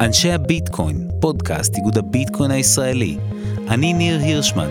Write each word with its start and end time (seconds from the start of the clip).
אנשי 0.00 0.32
הביטקוין, 0.32 1.08
פודקאסט 1.20 1.76
איגוד 1.76 1.98
הביטקוין 1.98 2.50
הישראלי. 2.50 3.16
אני 3.68 3.92
ניר 3.92 4.18
הירשמן. 4.18 4.68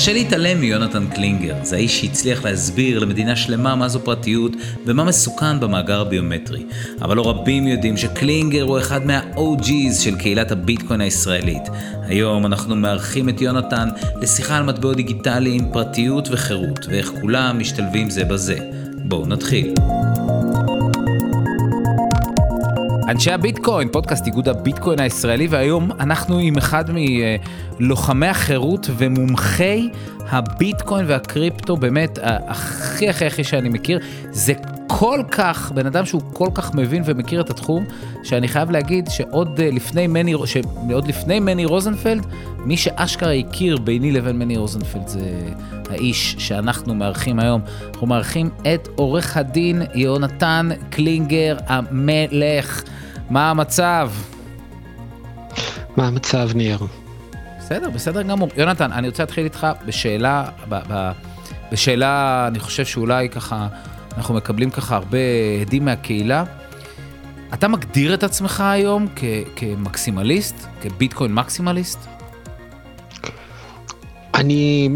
קשה 0.00 0.12
להתעלם 0.12 0.60
מיונתן 0.60 1.06
קלינגר, 1.14 1.54
זה 1.62 1.76
האיש 1.76 2.00
שהצליח 2.00 2.44
להסביר 2.44 2.98
למדינה 2.98 3.36
שלמה 3.36 3.74
מה 3.74 3.88
זו 3.88 4.00
פרטיות 4.00 4.52
ומה 4.86 5.04
מסוכן 5.04 5.60
במאגר 5.60 6.00
הביומטרי. 6.00 6.62
אבל 7.02 7.16
לא 7.16 7.30
רבים 7.30 7.66
יודעים 7.66 7.96
שקלינגר 7.96 8.62
הוא 8.62 8.78
אחד 8.78 9.06
מה-OG's 9.06 9.94
של 10.00 10.16
קהילת 10.16 10.50
הביטקוין 10.50 11.00
הישראלית. 11.00 11.62
היום 12.02 12.46
אנחנו 12.46 12.76
מארחים 12.76 13.28
את 13.28 13.40
יונתן 13.40 13.88
לשיחה 14.22 14.56
על 14.56 14.62
מטבעות 14.62 14.96
דיגיטליים, 14.96 15.72
פרטיות 15.72 16.28
וחירות, 16.30 16.86
ואיך 16.88 17.12
כולם 17.20 17.58
משתלבים 17.58 18.10
זה 18.10 18.24
בזה. 18.24 18.79
בואו 19.10 19.26
נתחיל. 19.26 19.74
אנשי 23.08 23.32
הביטקוין, 23.32 23.88
פודקאסט 23.88 24.26
איגוד 24.26 24.48
הביטקוין 24.48 25.00
הישראלי, 25.00 25.46
והיום 25.46 25.90
אנחנו 26.00 26.38
עם 26.38 26.56
אחד 26.58 26.84
מלוחמי 27.80 28.26
החירות 28.26 28.90
ומומחי 28.96 29.88
הביטקוין 30.28 31.04
והקריפטו, 31.08 31.76
באמת, 31.76 32.18
הכי 32.22 33.08
הכי 33.08 33.26
הכי 33.26 33.44
שאני 33.44 33.68
מכיר. 33.68 33.98
זה 34.30 34.52
כל 34.98 35.22
כך, 35.30 35.72
בן 35.74 35.86
אדם 35.86 36.06
שהוא 36.06 36.22
כל 36.32 36.48
כך 36.54 36.74
מבין 36.74 37.02
ומכיר 37.06 37.40
את 37.40 37.50
התחום, 37.50 37.84
שאני 38.22 38.48
חייב 38.48 38.70
להגיד 38.70 39.08
שעוד 39.10 39.60
לפני 39.60 40.06
מני, 40.06 40.34
שעוד 40.46 41.06
לפני 41.06 41.40
מני 41.40 41.64
רוזנפלד, 41.64 42.26
מי 42.58 42.76
שאשכרה 42.76 43.32
הכיר 43.32 43.76
ביני 43.76 44.12
לבין 44.12 44.38
מני 44.38 44.56
רוזנפלד 44.56 45.08
זה 45.08 45.50
האיש 45.90 46.36
שאנחנו 46.38 46.94
מארחים 46.94 47.40
היום. 47.40 47.60
אנחנו 47.92 48.06
מארחים 48.06 48.50
את 48.74 48.88
עורך 48.96 49.36
הדין 49.36 49.82
יונתן 49.94 50.68
קלינגר 50.90 51.56
המלך. 51.66 52.82
מה 53.30 53.50
המצב? 53.50 54.10
מה 55.96 56.06
המצב, 56.06 56.50
ניר? 56.54 56.78
בסדר, 57.58 57.90
בסדר 57.90 58.22
גמור. 58.22 58.48
יונתן, 58.56 58.92
אני 58.92 59.08
רוצה 59.08 59.22
להתחיל 59.22 59.44
איתך 59.44 59.66
בשאלה, 59.86 60.44
ב, 60.68 60.78
ב, 60.88 61.10
בשאלה, 61.72 62.44
אני 62.48 62.58
חושב 62.58 62.84
שאולי 62.84 63.28
ככה, 63.28 63.68
אנחנו 64.20 64.34
מקבלים 64.34 64.70
ככה 64.70 64.96
הרבה 64.96 65.18
הדים 65.60 65.84
מהקהילה. 65.84 66.44
אתה 67.54 67.68
מגדיר 67.68 68.14
את 68.14 68.22
עצמך 68.22 68.60
היום 68.60 69.06
כ, 69.16 69.24
כמקסימליסט, 69.56 70.66
כביטקוין 70.80 71.34
מקסימליסט? 71.34 71.98
אני 74.34 74.88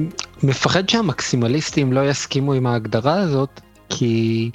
מפחד 0.43 0.89
שהמקסימליסטים 0.89 1.93
לא 1.93 2.11
יסכימו 2.11 2.53
עם 2.53 2.67
ההגדרה 2.67 3.15
הזאת, 3.15 3.61
כי 3.89 4.51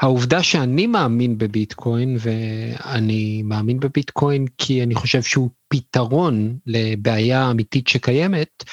העובדה 0.00 0.42
שאני 0.42 0.86
מאמין 0.86 1.38
בביטקוין, 1.38 2.16
ואני 2.20 3.42
מאמין 3.44 3.80
בביטקוין 3.80 4.46
כי 4.58 4.82
אני 4.82 4.94
חושב 4.94 5.22
שהוא 5.22 5.50
פתרון 5.68 6.56
לבעיה 6.66 7.50
אמיתית 7.50 7.88
שקיימת, 7.88 8.64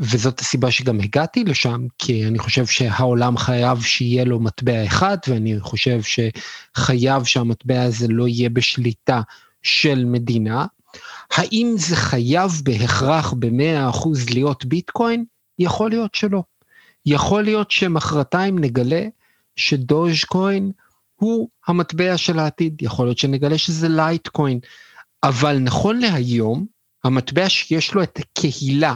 וזאת 0.00 0.40
הסיבה 0.40 0.70
שגם 0.70 1.00
הגעתי 1.00 1.44
לשם, 1.44 1.86
כי 1.98 2.26
אני 2.26 2.38
חושב 2.38 2.66
שהעולם 2.66 3.36
חייב 3.36 3.82
שיהיה 3.82 4.24
לו 4.24 4.40
מטבע 4.40 4.86
אחד, 4.86 5.18
ואני 5.28 5.60
חושב 5.60 6.00
שחייב 6.02 7.24
שהמטבע 7.24 7.82
הזה 7.82 8.08
לא 8.08 8.28
יהיה 8.28 8.50
בשליטה 8.50 9.20
של 9.62 10.04
מדינה. 10.04 10.66
האם 11.30 11.74
זה 11.76 11.96
חייב 11.96 12.52
בהכרח 12.62 13.32
ב-100% 13.38 14.08
להיות 14.34 14.64
ביטקוין? 14.64 15.24
יכול 15.58 15.90
להיות 15.90 16.14
שלא. 16.14 16.42
יכול 17.06 17.42
להיות 17.42 17.70
שמחרתיים 17.70 18.58
נגלה 18.58 19.06
שדוז' 19.56 20.24
קוין 20.26 20.72
הוא 21.16 21.48
המטבע 21.66 22.16
של 22.16 22.38
העתיד, 22.38 22.82
יכול 22.82 23.06
להיות 23.06 23.18
שנגלה 23.18 23.58
שזה 23.58 23.88
Litecoin, 23.88 24.58
אבל 25.22 25.58
נכון 25.58 25.98
להיום, 25.98 26.66
המטבע 27.04 27.48
שיש 27.48 27.94
לו 27.94 28.02
את 28.02 28.18
הקהילה 28.18 28.94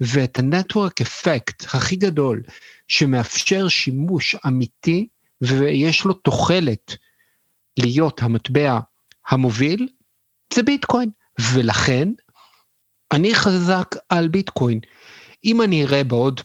ואת 0.00 0.38
ה 0.38 0.46
network 0.46 1.00
effect 1.00 1.64
הכי 1.64 1.96
גדול, 1.96 2.42
שמאפשר 2.88 3.68
שימוש 3.68 4.36
אמיתי 4.46 5.08
ויש 5.40 6.04
לו 6.04 6.12
תוחלת 6.12 6.96
להיות 7.78 8.22
המטבע 8.22 8.78
המוביל, 9.28 9.88
זה 10.54 10.62
ביטקוין. 10.62 11.10
ולכן, 11.54 12.08
אני 13.12 13.34
חזק 13.34 13.94
על 14.08 14.28
ביטקוין. 14.28 14.80
אם 15.44 15.62
אני 15.62 15.84
אראה 15.84 16.04
בעוד 16.04 16.40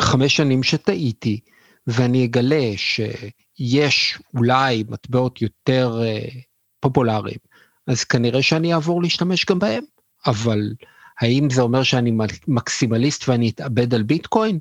חמש 0.00 0.36
שנים 0.36 0.62
שטעיתי, 0.62 1.40
ואני 1.86 2.24
אגלה 2.24 2.72
שיש 2.76 4.18
אולי 4.34 4.84
מטבעות 4.88 5.42
יותר 5.42 6.00
uh, 6.02 6.34
פופולריים, 6.80 7.38
אז 7.86 8.04
כנראה 8.04 8.42
שאני 8.42 8.74
אעבור 8.74 9.02
להשתמש 9.02 9.44
גם 9.44 9.58
בהם. 9.58 9.84
אבל 10.26 10.72
האם 11.20 11.50
זה 11.50 11.62
אומר 11.62 11.82
שאני 11.82 12.12
מקסימליסט 12.48 13.28
ואני 13.28 13.50
אתאבד 13.50 13.94
על 13.94 14.02
ביטקוין? 14.02 14.58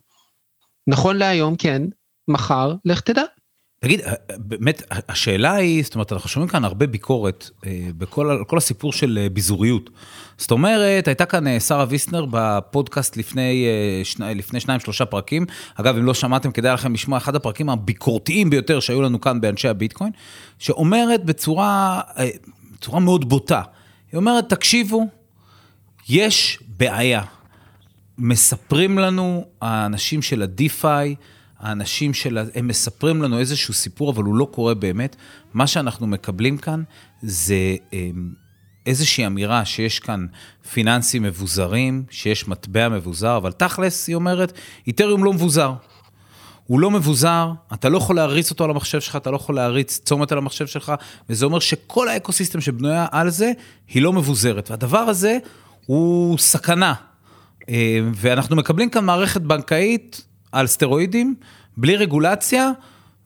נכון 0.88 1.16
להיום 1.18 1.56
כן, 1.56 1.82
מחר 2.28 2.76
לך 2.86 3.02
תדע. 3.02 3.24
תגיד, 3.80 4.02
אה, 4.02 4.14
באמת, 4.38 4.84
השאלה 5.10 5.54
היא, 5.54 5.84
זאת 5.84 5.96
אומרת, 5.96 6.14
אנחנו 6.14 6.30
שומעים 6.30 6.50
כאן 6.50 6.66
הרבה 6.66 6.88
ביקורת 6.88 7.50
אה, 7.66 7.88
בכל 7.98 8.44
כל 8.48 8.58
הסיפור 8.58 8.94
של 8.94 9.20
אה, 9.22 9.30
ביזוריות. 9.30 9.90
זאת 10.38 10.52
אומרת, 10.52 11.08
הייתה 11.08 11.26
כאן 11.26 11.60
שרה 11.60 11.86
ויסנר 11.90 12.26
בפודקאסט 12.32 13.18
לפני, 13.18 13.66
לפני 14.20 14.60
שניים, 14.60 14.80
שלושה 14.80 15.06
פרקים. 15.06 15.46
אגב, 15.76 15.98
אם 15.98 16.06
לא 16.06 16.14
שמעתם, 16.14 16.52
כדאי 16.52 16.74
לכם 16.74 16.94
לשמוע 16.94 17.18
אחד 17.18 17.36
הפרקים 17.36 17.70
הביקורתיים 17.70 18.50
ביותר 18.50 18.80
שהיו 18.80 19.02
לנו 19.02 19.22
כאן 19.22 19.42
באנשי 19.42 19.68
הביטקוין, 19.68 20.12
שאומרת 20.60 21.26
בצורה, 21.26 22.02
בצורה 22.74 23.00
מאוד 23.00 23.30
בוטה, 23.30 23.62
היא 24.12 24.18
אומרת, 24.18 24.50
תקשיבו, 24.50 25.08
יש 26.10 26.60
בעיה. 26.78 27.22
מספרים 28.18 29.00
לנו 29.00 29.46
האנשים 29.62 30.22
של 30.22 30.42
ה-DeFi, 30.42 31.16
האנשים 31.60 32.14
של... 32.14 32.38
הם 32.56 32.68
מספרים 32.68 33.22
לנו 33.22 33.40
איזשהו 33.40 33.74
סיפור, 33.74 34.12
אבל 34.12 34.24
הוא 34.24 34.36
לא 34.36 34.48
קורה 34.52 34.74
באמת. 34.74 35.16
מה 35.54 35.68
שאנחנו 35.68 36.08
מקבלים 36.08 36.58
כאן 36.58 36.84
זה 37.22 37.76
אמ, 37.94 38.34
איזושהי 38.86 39.26
אמירה 39.26 39.66
שיש 39.66 40.00
כאן 40.00 40.26
פיננסים 40.72 41.24
מבוזרים, 41.24 42.04
שיש 42.10 42.48
מטבע 42.48 42.90
מבוזר, 42.90 43.38
אבל 43.38 43.52
תכלס, 43.52 44.08
היא 44.08 44.16
אומרת, 44.16 44.54
איתריום 44.88 45.24
לא 45.24 45.34
מבוזר. 45.34 45.74
הוא 46.64 46.80
לא 46.80 46.92
מבוזר, 46.92 47.52
אתה 47.74 47.90
לא 47.90 47.98
יכול 47.98 48.16
להריץ 48.16 48.52
אותו 48.52 48.64
על 48.64 48.70
המחשב 48.70 49.02
שלך, 49.02 49.16
אתה 49.16 49.32
לא 49.32 49.36
יכול 49.36 49.56
להריץ 49.56 50.00
צומת 50.06 50.32
על 50.32 50.38
המחשב 50.38 50.68
שלך, 50.68 50.94
וזה 51.30 51.46
אומר 51.46 51.60
שכל 51.60 52.10
האקוסיסטם 52.10 52.62
שבנויה 52.62 53.06
על 53.12 53.30
זה, 53.30 53.52
היא 53.88 54.02
לא 54.02 54.14
מבוזרת. 54.14 54.72
והדבר 54.72 54.98
הזה 54.98 55.38
הוא 55.88 56.38
סכנה. 56.38 56.94
אמ, 57.70 58.12
ואנחנו 58.16 58.56
מקבלים 58.56 58.90
כאן 58.90 59.06
מערכת 59.06 59.42
בנקאית 59.42 60.22
על 60.52 60.68
סטרואידים, 60.68 61.36
בלי 61.78 61.96
רגולציה, 61.96 62.72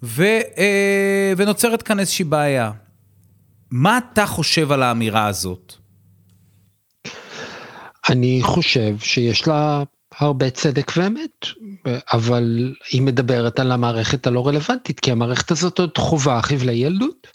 ו, 0.04 0.24
אה, 0.58 1.34
ונוצרת 1.38 1.82
כאן 1.82 2.00
איזושהי 2.00 2.26
בעיה. 2.26 2.72
מה 3.72 3.98
אתה 3.98 4.26
חושב 4.26 4.72
על 4.72 4.84
האמירה 4.84 5.28
הזאת? 5.28 5.74
אני 8.10 8.40
חושב 8.44 9.00
שיש 9.00 9.48
לה 9.48 9.84
הרבה 10.20 10.50
צדק 10.50 10.92
ואמת, 10.98 11.46
אבל 12.14 12.76
היא 12.92 13.02
מדברת 13.02 13.60
על 13.60 13.72
המערכת 13.72 14.28
הלא 14.28 14.48
רלוונטית, 14.48 15.00
כי 15.00 15.12
המערכת 15.12 15.52
הזאת 15.52 15.80
עוד 15.80 15.98
חובה 15.98 16.42
חבלי 16.42 16.74
ילדות. 16.74 17.28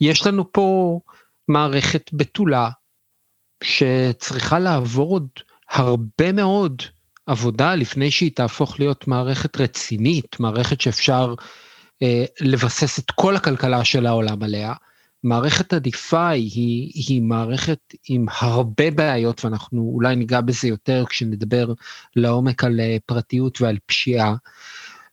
יש 0.00 0.26
לנו 0.26 0.52
פה 0.52 0.98
מערכת 1.48 2.10
בתולה 2.12 2.70
שצריכה 3.62 4.58
לעבור 4.58 5.10
עוד 5.10 5.28
הרבה 5.70 6.32
מאוד 6.32 6.82
עבודה 7.26 7.74
לפני 7.74 8.10
שהיא 8.10 8.30
תהפוך 8.34 8.80
להיות 8.80 9.08
מערכת 9.08 9.56
רצינית, 9.56 10.40
מערכת 10.40 10.80
שאפשר 10.80 11.34
אה, 12.02 12.24
לבסס 12.40 12.98
את 12.98 13.10
כל 13.10 13.36
הכלכלה 13.36 13.84
של 13.84 14.06
העולם 14.06 14.42
עליה. 14.42 14.74
מערכת 15.24 15.72
ה-DeFi 15.72 16.16
היא, 16.16 16.92
היא 16.94 17.22
מערכת 17.22 17.78
עם 18.08 18.26
הרבה 18.40 18.90
בעיות, 18.90 19.44
ואנחנו 19.44 19.92
אולי 19.94 20.16
ניגע 20.16 20.40
בזה 20.40 20.68
יותר 20.68 21.04
כשנדבר 21.08 21.72
לעומק 22.16 22.64
על 22.64 22.80
אה, 22.80 22.96
פרטיות 23.06 23.60
ועל 23.60 23.76
פשיעה. 23.86 24.34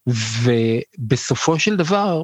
ובסופו 0.07 1.59
של 1.59 1.75
דבר, 1.75 2.21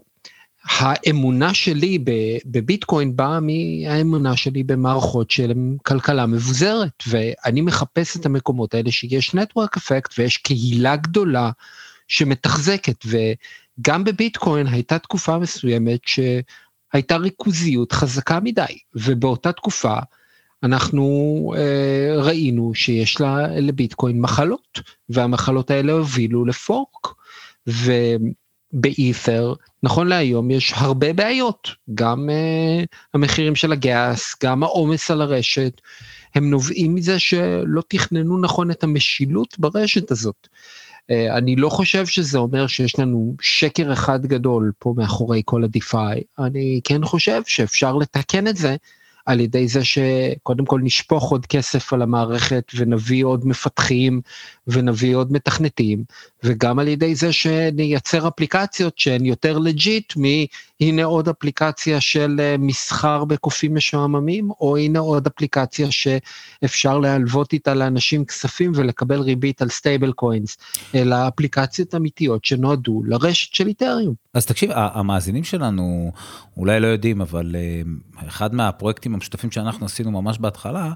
האמונה 0.70 1.54
שלי 1.54 2.00
בביטקוין 2.46 3.16
באה 3.16 3.40
מהאמונה 3.40 4.38
שלי 4.38 4.64
במערכות 4.64 5.32
של 5.32 5.54
כלכלה 5.86 6.26
מבוזרת, 6.26 7.04
ואני 7.08 7.62
מחפש 7.62 8.18
את 8.18 8.26
המקומות 8.26 8.74
האלה 8.74 8.92
שיש 8.92 9.34
נטוורק 9.34 9.78
אפקט 9.78 10.14
ויש 10.18 10.38
קהילה 10.38 10.96
גדולה 10.96 11.52
שמתחזקת, 12.08 13.06
וגם 13.06 14.04
בביטקוין 14.04 14.68
הייתה 14.68 15.00
תקופה 15.00 15.40
מסוימת 15.40 16.00
שהייתה 16.06 17.18
ריכוזיות 17.18 17.92
חזקה 17.92 18.40
מדי, 18.40 18.78
ובאותה 18.96 19.52
תקופה 19.52 19.96
אנחנו 20.64 21.54
אה, 21.58 22.22
ראינו 22.22 22.72
שיש 22.74 23.22
לה, 23.22 23.48
לביטקוין 23.48 24.22
מחלות, 24.22 24.80
והמחלות 25.10 25.72
האלה 25.72 25.94
הובילו 25.94 26.46
לפורק. 26.46 27.08
ו... 27.68 27.92
באית'ר, 28.76 29.54
נכון 29.84 30.08
להיום 30.08 30.52
יש 30.52 30.74
הרבה 30.76 31.14
בעיות, 31.14 31.70
גם 31.94 32.30
uh, 32.30 32.86
המחירים 33.14 33.56
של 33.56 33.72
הגז, 33.72 34.22
גם 34.44 34.64
העומס 34.64 35.12
על 35.12 35.22
הרשת, 35.22 35.82
הם 36.36 36.50
נובעים 36.50 36.96
מזה 36.96 37.20
שלא 37.20 37.82
תכננו 37.88 38.38
נכון 38.38 38.72
את 38.72 38.84
המשילות 38.84 39.60
ברשת 39.60 40.12
הזאת. 40.12 40.48
Uh, 41.12 41.38
אני 41.38 41.56
לא 41.56 41.70
חושב 41.70 42.06
שזה 42.06 42.38
אומר 42.38 42.68
שיש 42.68 43.00
לנו 43.00 43.36
שקר 43.42 43.94
אחד 43.94 44.26
גדול 44.26 44.72
פה 44.80 44.94
מאחורי 44.98 45.42
כל 45.46 45.64
ה-DeFi, 45.64 46.22
אני 46.40 46.82
כן 46.84 47.06
חושב 47.06 47.42
שאפשר 47.48 47.96
לתקן 47.96 48.48
את 48.48 48.58
זה 48.58 48.76
על 49.26 49.40
ידי 49.40 49.68
זה 49.68 49.84
שקודם 49.84 50.66
כל 50.66 50.80
נשפוך 50.84 51.32
עוד 51.32 51.46
כסף 51.46 51.94
על 51.94 52.02
המערכת 52.02 52.72
ונביא 52.76 53.26
עוד 53.26 53.48
מפתחים 53.48 54.22
ונביא 54.68 55.16
עוד 55.16 55.32
מתכנתים, 55.32 56.04
וגם 56.44 56.80
על 56.80 56.88
ידי 56.88 57.16
זה 57.16 57.34
שנייצר 57.34 58.28
אפליקציות 58.28 59.00
שהן 59.00 59.26
יותר 59.26 59.58
legit 59.58 60.14
מהנה 60.82 61.04
עוד 61.04 61.30
אפליקציה 61.30 62.02
של 62.02 62.36
אה, 62.40 62.56
מסחר 62.60 63.26
בקופים 63.26 63.76
משועממים, 63.76 64.50
או 64.60 64.78
הנה 64.78 65.00
עוד 65.00 65.28
אפליקציה 65.28 65.88
שאפשר 65.92 67.00
להלוות 67.00 67.54
איתה 67.54 67.74
לאנשים 67.74 68.26
כספים 68.26 68.72
ולקבל 68.76 69.20
ריבית 69.20 69.62
על 69.62 69.70
stablecoins, 69.70 70.58
אלא 70.96 71.28
אפליקציות 71.28 71.96
אמיתיות 71.96 72.46
שנועדו 72.46 73.02
לרשת 73.06 73.54
של 73.54 73.68
את'ריום. 73.68 74.14
אז 74.34 74.46
תקשיב, 74.46 74.70
המאזינים 74.74 75.44
שלנו 75.44 76.12
אולי 76.58 76.80
לא 76.80 76.88
יודעים, 76.88 77.22
אבל 77.22 77.56
אה, 77.56 78.28
אחד 78.28 78.56
מהפרויקטים 78.56 79.14
המשותפים 79.14 79.52
שאנחנו 79.52 79.86
עשינו 79.86 80.12
ממש 80.12 80.38
בהתחלה, 80.40 80.94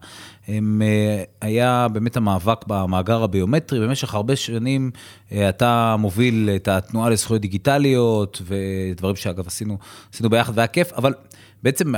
הם, 0.47 0.81
אה, 0.85 1.23
היה 1.41 1.87
באמת 1.93 2.17
המאבק 2.17 2.67
במאגר 2.67 3.23
הביומטרי. 3.23 3.79
במשך 3.79 4.13
הרבה 4.13 4.35
שנים 4.35 4.91
אתה 5.33 5.95
מוביל 5.99 6.49
את 6.55 6.67
התנועה 6.67 7.09
לזכויות 7.09 7.41
דיגיטליות, 7.41 8.41
ודברים 8.45 9.15
שאגב 9.15 9.47
עשינו, 9.47 9.77
עשינו 10.13 10.29
ביחד 10.29 10.53
והיה 10.55 10.67
כיף, 10.67 10.93
אבל 10.93 11.13
בעצם 11.63 11.93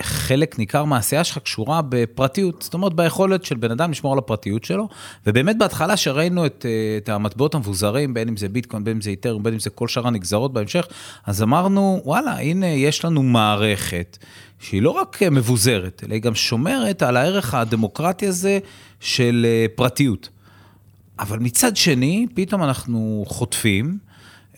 חלק 0.00 0.58
ניכר 0.58 0.84
מהעשייה 0.84 1.24
שלך 1.24 1.38
קשורה 1.38 1.80
בפרטיות, 1.88 2.62
זאת 2.62 2.74
אומרת 2.74 2.94
ביכולת 2.94 3.44
של 3.44 3.56
בן 3.56 3.70
אדם 3.70 3.90
לשמור 3.90 4.12
על 4.12 4.18
הפרטיות 4.18 4.64
שלו, 4.64 4.88
ובאמת 5.26 5.58
בהתחלה 5.58 5.96
שראינו 5.96 6.46
את, 6.46 6.66
אה, 6.68 6.96
את 6.96 7.08
המטבעות 7.08 7.54
המבוזרים, 7.54 8.14
בין 8.14 8.28
אם 8.28 8.36
זה 8.36 8.48
ביטקוין, 8.48 8.84
בין 8.84 8.96
אם 8.96 9.00
זה 9.00 9.10
איתר, 9.10 9.38
בין 9.38 9.52
אם 9.52 9.60
זה 9.60 9.70
כל 9.70 9.88
שאר 9.88 10.06
הנגזרות 10.06 10.52
בהמשך, 10.52 10.86
אז 11.26 11.42
אמרנו, 11.42 12.02
וואלה, 12.04 12.38
הנה 12.38 12.66
יש 12.66 13.04
לנו 13.04 13.22
מערכת. 13.22 14.18
שהיא 14.58 14.82
לא 14.82 14.90
רק 14.90 15.22
מבוזרת, 15.22 16.02
אלא 16.06 16.14
היא 16.14 16.22
גם 16.22 16.34
שומרת 16.34 17.02
על 17.02 17.16
הערך 17.16 17.54
הדמוקרטי 17.54 18.26
הזה 18.26 18.58
של 19.00 19.46
אה, 19.48 19.66
פרטיות. 19.74 20.28
אבל 21.18 21.38
מצד 21.38 21.76
שני, 21.76 22.26
פתאום 22.34 22.62
אנחנו 22.62 23.24
חוטפים 23.28 23.98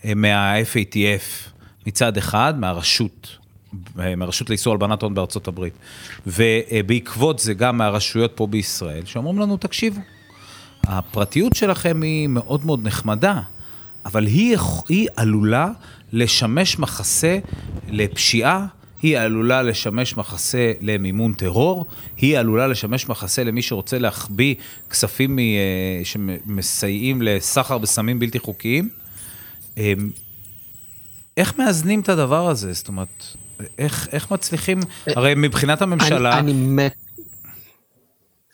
אה, 0.05 0.13
מה-FATF 0.15 1.51
מצד 1.87 2.17
אחד, 2.17 2.59
מהרשות, 2.59 3.37
אה, 3.99 4.15
מהרשות 4.15 4.49
לאיסור 4.49 4.73
הלבנת 4.73 5.01
הון 5.01 5.13
בארצות 5.13 5.47
הברית, 5.47 5.73
ובעקבות 6.27 7.39
זה 7.39 7.53
גם 7.53 7.77
מהרשויות 7.77 8.31
פה 8.35 8.47
בישראל, 8.47 9.05
שאומרים 9.05 9.39
לנו, 9.39 9.57
תקשיבו, 9.57 10.01
הפרטיות 10.83 11.55
שלכם 11.55 12.01
היא 12.01 12.27
מאוד 12.27 12.65
מאוד 12.65 12.87
נחמדה, 12.87 13.41
אבל 14.05 14.25
היא, 14.25 14.57
היא 14.89 15.07
עלולה 15.15 15.69
לשמש 16.13 16.79
מחסה 16.79 17.37
לפשיעה, 17.89 18.65
היא 19.01 19.19
עלולה 19.19 19.61
לשמש 19.61 20.17
מחסה 20.17 20.71
למימון 20.81 21.33
טרור, 21.33 21.85
היא 22.17 22.37
עלולה 22.37 22.67
לשמש 22.67 23.09
מחסה 23.09 23.43
למי 23.43 23.61
שרוצה 23.61 23.97
להחביא 23.99 24.55
כספים 24.89 25.39
אה, 25.39 25.45
שמסייעים 26.03 27.21
לסחר 27.21 27.77
בסמים 27.77 28.19
בלתי 28.19 28.39
חוקיים. 28.39 28.89
אמ, 29.77 30.09
איך 31.37 31.59
מאזנים 31.59 31.99
את 31.99 32.09
הדבר 32.09 32.49
הזה? 32.49 32.73
זאת 32.73 32.87
אומרת, 32.87 33.25
איך, 33.77 34.07
איך 34.11 34.31
מצליחים, 34.31 34.79
הרי 35.07 35.33
מבחינת 35.37 35.81
הממשלה... 35.81 36.39
אני, 36.39 36.51
אני 36.51 36.67
מת 36.67 37.06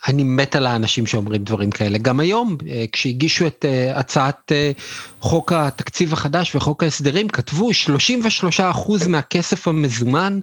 אני 0.08 0.24
מת 0.24 0.56
על 0.56 0.66
האנשים 0.66 1.08
שאומרים 1.08 1.44
דברים 1.44 1.72
כאלה. 1.72 1.98
גם 1.98 2.20
היום, 2.20 2.58
אה, 2.70 2.86
כשהגישו 2.92 3.48
את 3.48 3.66
אה, 3.66 4.00
הצעת 4.00 4.52
אה, 4.52 4.72
חוק 5.20 5.52
התקציב 5.52 6.14
החדש 6.14 6.56
וחוק 6.56 6.84
ההסדרים, 6.84 7.28
כתבו 7.28 7.70
33% 7.72 9.08
מהכסף 9.08 9.68
המזומן 9.68 10.40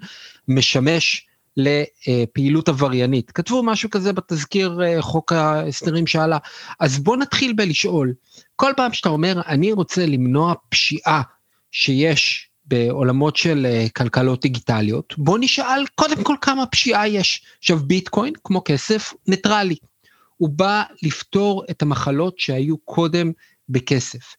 משמש 0.49 1.27
לפעילות 1.57 2.69
עבריינית. 2.69 3.31
כתבו 3.31 3.63
משהו 3.63 3.91
כזה 3.91 4.13
בתזכיר 4.13 4.81
חוק 5.01 5.33
ההסדרים 5.33 6.07
שעלה. 6.07 6.39
אז 6.81 6.99
בוא 6.99 7.17
נתחיל 7.17 7.53
בלשאול, 7.53 8.13
כל 8.57 8.73
פעם 8.77 8.93
שאתה 8.93 9.09
אומר, 9.09 9.41
אני 9.47 9.73
רוצה 9.73 10.07
למנוע 10.07 10.55
פשיעה 10.69 11.23
שיש 11.73 12.50
בעולמות 12.71 13.37
של 13.37 13.67
אה, 13.67 13.87
כלכלות 13.97 14.43
דיגיטליות, 14.43 15.15
בוא 15.19 15.39
נשאל 15.41 15.85
קודם 15.95 16.25
כל 16.25 16.35
כמה 16.41 16.67
פשיעה 16.67 17.09
יש. 17.09 17.43
עכשיו 17.59 17.79
ביטקוין, 17.79 18.33
כמו 18.45 18.63
כסף, 18.65 19.13
ניטרלי. 19.27 19.77
הוא 20.37 20.49
בא 20.49 20.83
לפתור 21.03 21.65
את 21.71 21.83
המחלות 21.83 22.39
שהיו 22.39 22.79
קודם 22.79 23.33
בכסף. 23.69 24.37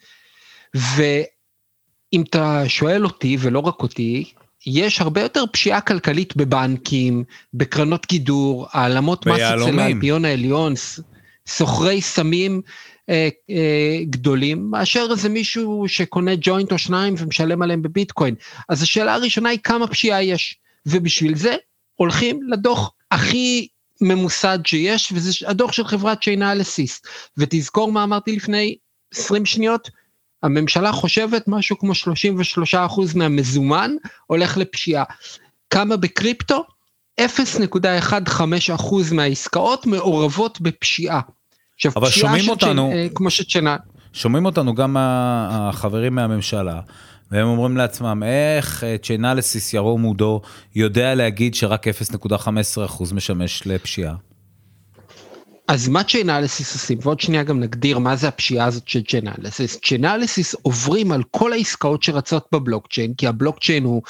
ואם 0.75 2.21
אתה 2.29 2.63
שואל 2.67 3.05
אותי, 3.05 3.37
ולא 3.39 3.59
רק 3.59 3.81
אותי, 3.81 4.31
יש 4.65 5.01
הרבה 5.01 5.21
יותר 5.21 5.43
פשיעה 5.51 5.81
כלכלית 5.81 6.35
בבנקים, 6.35 7.23
בקרנות 7.53 8.05
גידור, 8.09 8.67
העלמות 8.71 9.25
מס 9.25 9.39
אצל 9.39 9.79
האלפיון 9.79 10.25
העליון, 10.25 10.73
סוחרי 11.51 12.01
סמים 12.01 12.61
אה, 13.09 13.29
אה, 13.49 13.99
גדולים, 14.09 14.71
מאשר 14.71 15.07
איזה 15.11 15.29
מישהו 15.29 15.85
שקונה 15.87 16.31
ג'וינט 16.41 16.71
או 16.71 16.77
שניים 16.77 17.15
ומשלם 17.17 17.61
עליהם 17.61 17.81
בביטקוין. 17.81 18.35
אז 18.69 18.83
השאלה 18.83 19.13
הראשונה 19.13 19.49
היא 19.49 19.59
כמה 19.63 19.87
פשיעה 19.87 20.23
יש, 20.23 20.57
ובשביל 20.85 21.35
זה 21.35 21.55
הולכים 21.95 22.39
לדוח 22.43 22.91
הכי 23.11 23.67
ממוסד 24.01 24.59
שיש, 24.65 25.11
וזה 25.15 25.47
הדוח 25.47 25.71
של 25.71 25.87
חברת 25.87 26.23
צ'יינליסיס. 26.23 27.01
ותזכור 27.37 27.91
מה 27.91 28.03
אמרתי 28.03 28.35
לפני 28.35 28.75
20 29.13 29.45
שניות, 29.45 29.89
הממשלה 30.43 30.91
חושבת 30.91 31.43
משהו 31.47 31.79
כמו 31.79 31.93
33% 31.93 33.17
מהמזומן 33.17 33.91
הולך 34.27 34.57
לפשיעה. 34.57 35.03
כמה 35.69 35.97
בקריפטו? 35.97 36.65
0.15% 37.21 39.13
מהעסקאות 39.13 39.85
מעורבות 39.85 40.61
בפשיעה. 40.61 41.21
עכשיו, 41.87 42.01
אבל 42.01 42.09
שומעים 42.09 42.49
אותנו, 42.49 42.89
צ'ן, 42.91 42.97
אה, 42.97 43.07
כמו 43.15 43.29
שצ'נה... 43.29 43.77
שומעים 44.13 44.45
אותנו 44.45 44.75
גם 44.75 44.97
החברים 44.99 46.15
מהממשלה, 46.15 46.79
והם 47.31 47.47
אומרים 47.47 47.77
לעצמם, 47.77 48.23
איך 48.25 48.83
Chainalysis 49.03 49.73
ירום 49.73 50.01
הודו 50.01 50.41
יודע 50.75 51.15
להגיד 51.15 51.55
שרק 51.55 51.87
0.15% 51.87 53.13
משמש 53.13 53.67
לפשיעה? 53.67 54.15
אז 55.67 55.87
מה 55.87 56.03
Chainalysis 56.03 56.73
עושים, 56.73 56.97
ועוד 57.01 57.19
שנייה 57.19 57.43
גם 57.43 57.59
נגדיר 57.59 57.99
מה 57.99 58.15
זה 58.15 58.27
הפשיעה 58.27 58.65
הזאת 58.65 58.87
של 58.87 59.03
Chainalysis. 59.03 59.79
Chainalysis 59.85 60.55
עוברים 60.61 61.11
על 61.11 61.23
כל 61.31 61.53
העסקאות 61.53 62.03
שרצות 62.03 62.47
בבלוקצ'יין, 62.51 63.13
כי 63.13 63.27
הבלוקצ'יין 63.27 63.83
הוא 63.83 64.01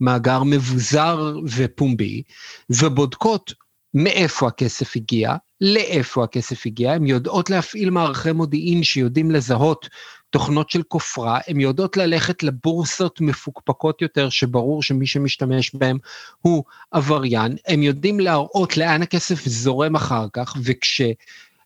מאגר 0.00 0.42
מבוזר 0.42 1.36
ופומבי, 1.56 2.22
ובודקות 2.70 3.54
מאיפה 3.94 4.48
הכסף 4.48 4.96
הגיע, 4.96 5.36
לאיפה 5.60 6.24
הכסף 6.24 6.66
הגיע, 6.66 6.92
הן 6.92 7.06
יודעות 7.06 7.50
להפעיל 7.50 7.90
מערכי 7.90 8.32
מודיעין 8.32 8.82
שיודעים 8.82 9.30
לזהות 9.30 9.88
תוכנות 10.30 10.70
של 10.70 10.82
כופרה, 10.82 11.38
הן 11.48 11.60
יודעות 11.60 11.96
ללכת 11.96 12.42
לבורסות 12.42 13.20
מפוקפקות 13.20 14.02
יותר, 14.02 14.28
שברור 14.28 14.82
שמי 14.82 15.06
שמשתמש 15.06 15.74
בהן 15.74 15.98
הוא 16.40 16.64
עבריין, 16.90 17.56
הם 17.66 17.82
יודעים 17.82 18.20
להראות 18.20 18.76
לאן 18.76 19.02
הכסף 19.02 19.48
זורם 19.48 19.94
אחר 19.94 20.26
כך, 20.32 20.56
וכש... 20.64 21.02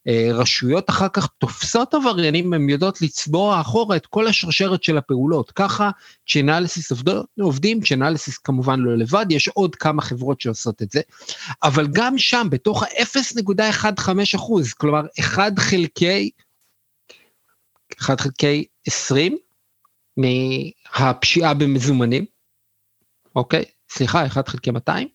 אה, 0.09 0.29
רשויות 0.33 0.91
אחר 0.91 1.09
כך 1.09 1.29
תופסות 1.39 1.95
עבריינים, 1.95 2.53
הן 2.53 2.69
יודעות 2.69 3.03
לצבוע 3.03 3.61
אחורה 3.61 3.97
את 3.97 4.07
כל 4.07 4.27
השרשרת 4.27 4.83
של 4.83 4.99
הפעולות. 4.99 5.51
ככה 5.51 5.91
צ'נליסיס 6.29 6.93
עובדים, 7.41 7.81
צ'נליסיס 7.81 8.39
כמובן 8.39 8.81
לא 8.81 8.97
לבד, 8.97 9.27
יש 9.31 9.49
עוד 9.49 9.75
כמה 9.75 10.03
חברות 10.03 10.41
שעושות 10.41 10.83
את 10.83 10.91
זה, 10.91 11.01
אבל 11.63 11.87
גם 11.93 12.19
שם, 12.19 12.47
בתוך 12.51 12.83
ה-0.15 12.83 14.37
אחוז, 14.37 14.73
כלומר 14.73 15.03
1 15.21 15.59
חלקי, 15.59 16.31
1 18.01 18.21
חלקי 18.21 18.65
20 18.87 19.37
מהפשיעה 20.17 21.55
במזומנים, 21.55 22.25
אוקיי? 23.37 23.65
סליחה, 23.91 24.27
1 24.27 24.49
חלקי 24.49 24.71
200, 24.71 25.09
כן, 25.09 25.15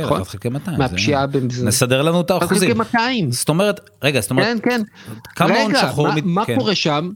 נכון? 0.00 0.24
חלקי 0.24 0.48
200. 0.48 0.78
מהפשיעה 0.78 1.26
במזומן. 1.26 1.68
נסדר 1.68 2.02
לנו 2.02 2.20
את 2.20 2.30
האחוזים. 2.30 2.68
חלקי 2.68 2.78
200. 2.78 3.32
זאת 3.32 3.48
אומרת, 3.48 3.90
רגע, 4.02 4.20
זאת 4.20 4.30
אומרת, 4.30 4.60
כן, 4.62 4.70
כן. 4.70 4.82
כמה 5.36 5.60
הון 5.60 5.72
שחור... 5.80 6.08
רגע, 6.08 6.20
מה 6.24 6.44
כן. 6.44 6.58
קורה 6.58 6.74
שם? 6.74 7.10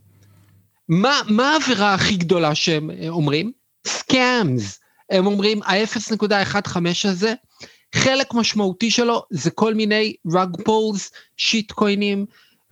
מה 0.88 1.52
העבירה 1.52 1.94
הכי 1.94 2.16
גדולה 2.16 2.54
שהם 2.54 2.90
אה, 2.90 3.08
אומרים? 3.08 3.52
סקאמס. 3.86 4.80
הם 5.10 5.26
אומרים, 5.26 5.62
ה-0.15 5.62 6.78
הזה, 7.04 7.34
חלק 7.94 8.34
משמעותי 8.34 8.90
שלו 8.90 9.22
זה 9.30 9.50
כל 9.50 9.74
מיני 9.74 10.14
rug 10.28 10.60
pulls, 10.60 11.10
שיט 11.36 11.72
קוינים, 11.72 12.26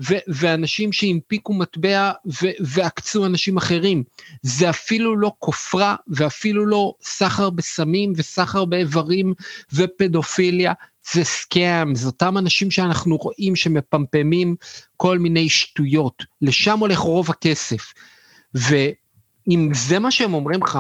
ו- 0.09 0.25
ואנשים 0.29 0.93
שהנפיקו 0.93 1.55
מטבע 1.55 2.13
ו- 2.27 2.57
ועקצו 2.61 3.27
אנשים 3.27 3.57
אחרים. 3.57 4.03
זה 4.43 4.71
אפילו 4.71 5.17
לא 5.17 5.33
כופרה 5.39 5.97
ואפילו 6.09 6.67
לא 6.67 6.95
סחר 7.03 7.51
בסמים 7.51 8.13
וסחר 8.17 8.65
באיברים 8.65 9.35
ופדופיליה, 9.73 10.73
זה 11.13 11.25
סקאם, 11.25 11.95
זה 11.95 12.07
אותם 12.07 12.39
אנשים 12.39 12.71
שאנחנו 12.71 13.17
רואים 13.17 13.57
שמפמפמים 13.57 14.57
כל 14.97 15.19
מיני 15.19 15.49
שטויות, 15.49 16.25
לשם 16.43 16.79
הולך 16.79 16.99
רוב 16.99 17.31
הכסף. 17.31 17.93
ואם 18.55 19.71
זה 19.75 19.99
מה 19.99 20.11
שהם 20.11 20.35
אומרים 20.35 20.63
לך, 20.63 20.79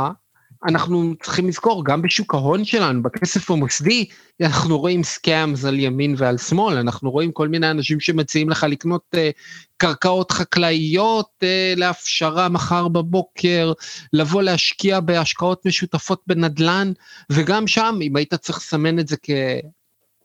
אנחנו 0.64 1.14
צריכים 1.22 1.48
לזכור, 1.48 1.84
גם 1.84 2.02
בשוק 2.02 2.34
ההון 2.34 2.64
שלנו, 2.64 3.02
בכסף 3.02 3.50
המוסדי, 3.50 4.06
אנחנו 4.40 4.78
רואים 4.78 5.02
scams 5.02 5.64
על 5.64 5.78
ימין 5.78 6.14
ועל 6.18 6.38
שמאל, 6.38 6.76
אנחנו 6.76 7.10
רואים 7.10 7.32
כל 7.32 7.48
מיני 7.48 7.70
אנשים 7.70 8.00
שמציעים 8.00 8.50
לך 8.50 8.66
לקנות 8.68 9.02
אה, 9.14 9.18
קרקעות 9.76 10.32
חקלאיות 10.32 11.30
אה, 11.40 11.78
להפשרה 11.78 12.48
מחר 12.48 12.88
בבוקר, 12.88 13.72
לבוא 14.12 14.42
להשקיע 14.42 15.00
בהשקעות 15.00 15.66
משותפות 15.66 16.22
בנדל"ן, 16.26 16.92
וגם 17.30 17.66
שם, 17.66 17.98
אם 18.02 18.16
היית 18.16 18.34
צריך 18.34 18.58
לסמן 18.58 18.98
את 18.98 19.08
זה 19.08 19.16
כ... 19.22 19.30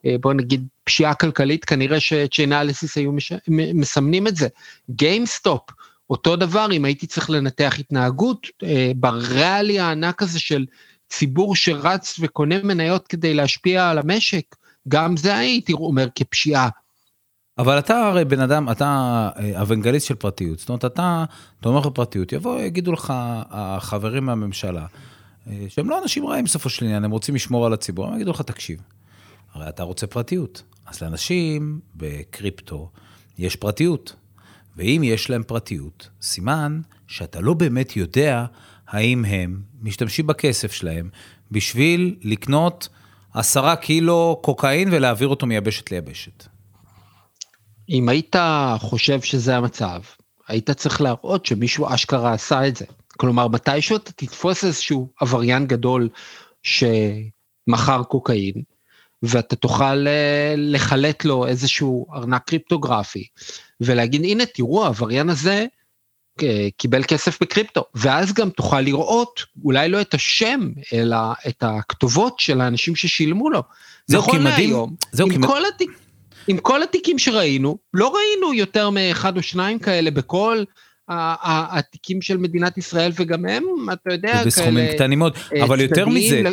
אה, 0.05 0.15
בוא 0.21 0.33
נגיד 0.33 0.67
פשיעה 0.83 1.13
כלכלית, 1.13 1.65
כנראה 1.65 1.99
ש 1.99 2.14
Chainalysis 2.14 2.97
היו 2.97 3.11
מש... 3.11 3.33
מסמנים 3.47 4.27
את 4.27 4.35
זה. 4.35 4.47
GameStop, 4.89 5.61
אותו 6.09 6.35
דבר 6.35 6.67
אם 6.71 6.85
הייתי 6.85 7.07
צריך 7.07 7.29
לנתח 7.29 7.75
התנהגות 7.79 8.47
אה, 8.63 8.91
בראלי 8.95 9.79
הענק 9.79 10.21
הזה 10.21 10.39
של 10.39 10.65
ציבור 11.09 11.55
שרץ 11.55 12.15
וקונה 12.19 12.55
מניות 12.63 13.07
כדי 13.07 13.33
להשפיע 13.33 13.89
על 13.89 13.97
המשק, 13.97 14.55
גם 14.87 15.17
זה 15.17 15.37
הייתי 15.37 15.73
אומר 15.73 16.07
כפשיעה. 16.15 16.69
אבל 17.57 17.79
אתה 17.79 18.07
הרי 18.07 18.25
בן 18.25 18.39
אדם, 18.39 18.69
אתה 18.71 19.29
אה, 19.37 19.61
אוונגליסט 19.61 20.07
של 20.07 20.15
פרטיות, 20.15 20.59
זאת 20.59 20.69
אומרת, 20.69 20.85
אתה 20.85 21.25
תומך 21.61 21.85
בפרטיות, 21.85 22.33
יבואו, 22.33 22.59
יגידו 22.59 22.91
לך 22.91 23.13
החברים 23.49 24.25
מהממשלה, 24.25 24.85
אה, 25.47 25.65
שהם 25.69 25.89
לא 25.89 26.03
אנשים 26.03 26.27
רעים 26.27 26.45
בסופו 26.45 26.69
של 26.69 26.85
עניין, 26.85 27.03
הם 27.03 27.11
רוצים 27.11 27.35
לשמור 27.35 27.65
על 27.65 27.73
הציבור, 27.73 28.07
הם 28.07 28.15
יגידו 28.15 28.31
לך, 28.31 28.41
תקשיב, 28.41 28.81
הרי 29.53 29.69
אתה 29.69 29.83
רוצה 29.83 30.07
פרטיות, 30.07 30.63
אז 30.85 31.01
לאנשים 31.01 31.79
בקריפטו 31.95 32.89
יש 33.37 33.55
פרטיות. 33.55 34.15
ואם 34.77 35.01
יש 35.03 35.29
להם 35.29 35.43
פרטיות, 35.43 36.09
סימן 36.21 36.81
שאתה 37.07 37.41
לא 37.41 37.53
באמת 37.53 37.95
יודע 37.95 38.45
האם 38.87 39.25
הם 39.25 39.61
משתמשים 39.81 40.27
בכסף 40.27 40.71
שלהם 40.71 41.09
בשביל 41.51 42.15
לקנות 42.21 42.89
עשרה 43.33 43.75
קילו 43.75 44.39
קוקאין 44.43 44.89
ולהעביר 44.91 45.27
אותו 45.27 45.45
מיבשת 45.45 45.91
ליבשת. 45.91 46.47
אם 47.89 48.09
היית 48.09 48.35
חושב 48.79 49.21
שזה 49.21 49.57
המצב, 49.57 50.01
היית 50.47 50.71
צריך 50.71 51.01
להראות 51.01 51.45
שמישהו 51.45 51.93
אשכרה 51.93 52.33
עשה 52.33 52.67
את 52.67 52.75
זה. 52.75 52.85
כלומר, 53.17 53.47
מתישהו 53.47 53.95
אתה 53.97 54.11
תתפוס 54.11 54.65
איזשהו 54.65 55.09
עבריין 55.21 55.67
גדול 55.67 56.09
שמכר 56.63 58.03
קוקאין, 58.03 58.53
ואתה 59.27 59.55
תוכל 59.55 60.07
אה, 60.07 60.53
לחלט 60.57 61.25
לו 61.25 61.47
איזשהו 61.47 62.07
ארנק 62.13 62.43
קריפטוגרפי, 62.47 63.27
ולהגיד, 63.81 64.23
הנה, 64.23 64.45
תראו, 64.45 64.85
העבריין 64.85 65.29
הזה 65.29 65.65
אה, 66.43 66.67
קיבל 66.77 67.03
כסף 67.03 67.41
בקריפטו, 67.41 67.83
ואז 67.95 68.33
גם 68.33 68.49
תוכל 68.49 68.81
לראות, 68.81 69.43
אולי 69.63 69.89
לא 69.89 70.01
את 70.01 70.13
השם, 70.13 70.69
אלא 70.93 71.17
את 71.47 71.63
הכתובות 71.63 72.39
של 72.39 72.61
האנשים 72.61 72.95
ששילמו 72.95 73.49
לו. 73.49 73.63
זהו, 74.07 74.21
כי 74.21 74.37
מדהים, 74.37 74.69
להיום, 74.69 74.95
זהו, 75.11 75.29
כי 75.29 75.35
כל 75.41 75.61
התיק, 75.65 75.89
עם 76.47 76.57
כל 76.57 76.83
התיקים 76.83 77.19
שראינו, 77.19 77.77
לא 77.93 78.15
ראינו 78.15 78.53
יותר 78.53 78.89
מאחד 78.89 79.37
או 79.37 79.43
שניים 79.43 79.79
כאלה 79.79 80.11
בכל 80.11 80.63
התיקים 81.09 82.21
של 82.21 82.37
מדינת 82.37 82.77
ישראל, 82.77 83.11
וגם 83.15 83.45
הם, 83.45 83.63
אתה 83.93 84.13
יודע, 84.13 84.31
כאלה... 84.33 84.45
בסכומים 84.45 84.91
קטנים 84.93 85.19
מאוד, 85.19 85.37
אבל 85.63 85.81
יותר 85.81 86.05
מזה, 86.09 86.43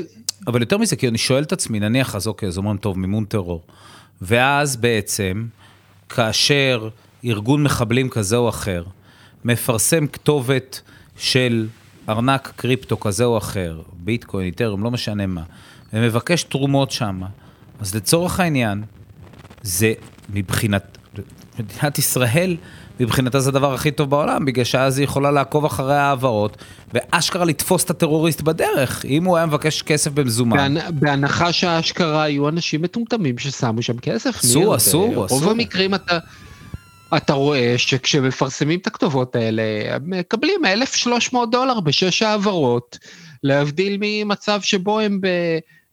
אבל 0.47 0.61
יותר 0.61 0.79
מזה, 0.79 0.97
כי 0.97 1.09
אני 1.09 1.19
שואל 1.19 1.43
את 1.43 1.53
עצמי, 1.53 1.81
נניח, 1.81 2.15
אז 2.15 2.27
אוקיי, 2.27 2.49
אז 2.49 2.59
אומרים, 2.59 2.77
טוב, 2.77 2.99
מימון 2.99 3.25
טרור. 3.25 3.63
ואז 4.23 4.77
בעצם, 4.77 5.47
כאשר 6.09 6.89
ארגון 7.25 7.63
מחבלים 7.63 8.09
כזה 8.09 8.37
או 8.37 8.49
אחר 8.49 8.85
מפרסם 9.45 10.07
כתובת 10.07 10.81
של 11.17 11.69
ארנק 12.09 12.53
קריפטו 12.57 13.01
כזה 13.01 13.25
או 13.25 13.39
אחר, 13.39 13.83
ביטקוין, 13.93 14.47
איתרם, 14.47 14.85
לא 14.85 14.91
משנה 14.91 15.27
מה, 15.27 15.43
ומבקש 15.93 16.43
תרומות 16.43 16.91
שם, 16.91 17.23
אז 17.81 17.95
לצורך 17.95 18.41
העניין, 18.41 18.83
זה 19.63 19.93
מבחינת 20.29 20.99
מדינת 21.59 21.99
ישראל, 21.99 22.57
מבחינתה 23.01 23.41
זה 23.41 23.51
הדבר 23.51 23.75
הכי 23.75 23.91
טוב 23.91 24.11
בעולם, 24.11 24.45
בגלל 24.45 24.65
שאז 24.65 24.99
היא 24.99 25.05
יכולה 25.05 25.31
לעקוב 25.31 25.65
אחרי 25.65 25.97
ההעברות, 25.97 26.57
ואשכרה 26.95 27.45
לתפוס 27.45 27.85
את 27.85 27.91
הטרוריסט 27.91 28.41
בדרך, 28.41 29.05
אם 29.05 29.25
הוא 29.25 29.37
היה 29.37 29.47
מבקש 29.47 29.83
כסף 29.83 30.11
במזומן. 30.11 30.75
בהנחה 30.91 31.53
שהאשכרה 31.53 32.23
היו 32.23 32.49
אנשים 32.49 32.83
מטומטמים 32.83 33.39
ששמו 33.39 33.83
שם 33.83 33.99
כסף. 33.99 34.31
אסור, 34.45 34.77
אסור, 34.77 35.27
אסור. 35.27 35.39
רוב 35.39 35.49
המקרים 35.49 35.95
אתה... 35.95 36.19
אתה 37.17 37.33
רואה 37.33 37.75
שכשמפרסמים 37.77 38.79
את 38.79 38.87
הכתובות 38.87 39.37
האלה, 39.37 39.63
מקבלים 40.07 40.65
1,300 40.65 41.51
דולר 41.51 41.81
בשש 41.81 42.23
העברות, 42.23 42.99
להבדיל 43.43 43.99
ממצב 44.01 44.61
שבו 44.63 45.01
הם 45.01 45.21
ב, 45.21 45.29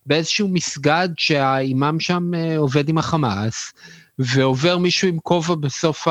באיזשהו 0.05 0.47
מסגד 0.47 1.09
שהאימאם 1.17 1.99
שם 1.99 2.31
אה, 2.33 2.57
עובד 2.57 2.89
עם 2.89 2.97
החמאס, 2.97 3.73
ועובר 4.19 4.77
מישהו 4.77 5.07
עם 5.07 5.19
כובע 5.19 5.55
בסוף 5.55 6.07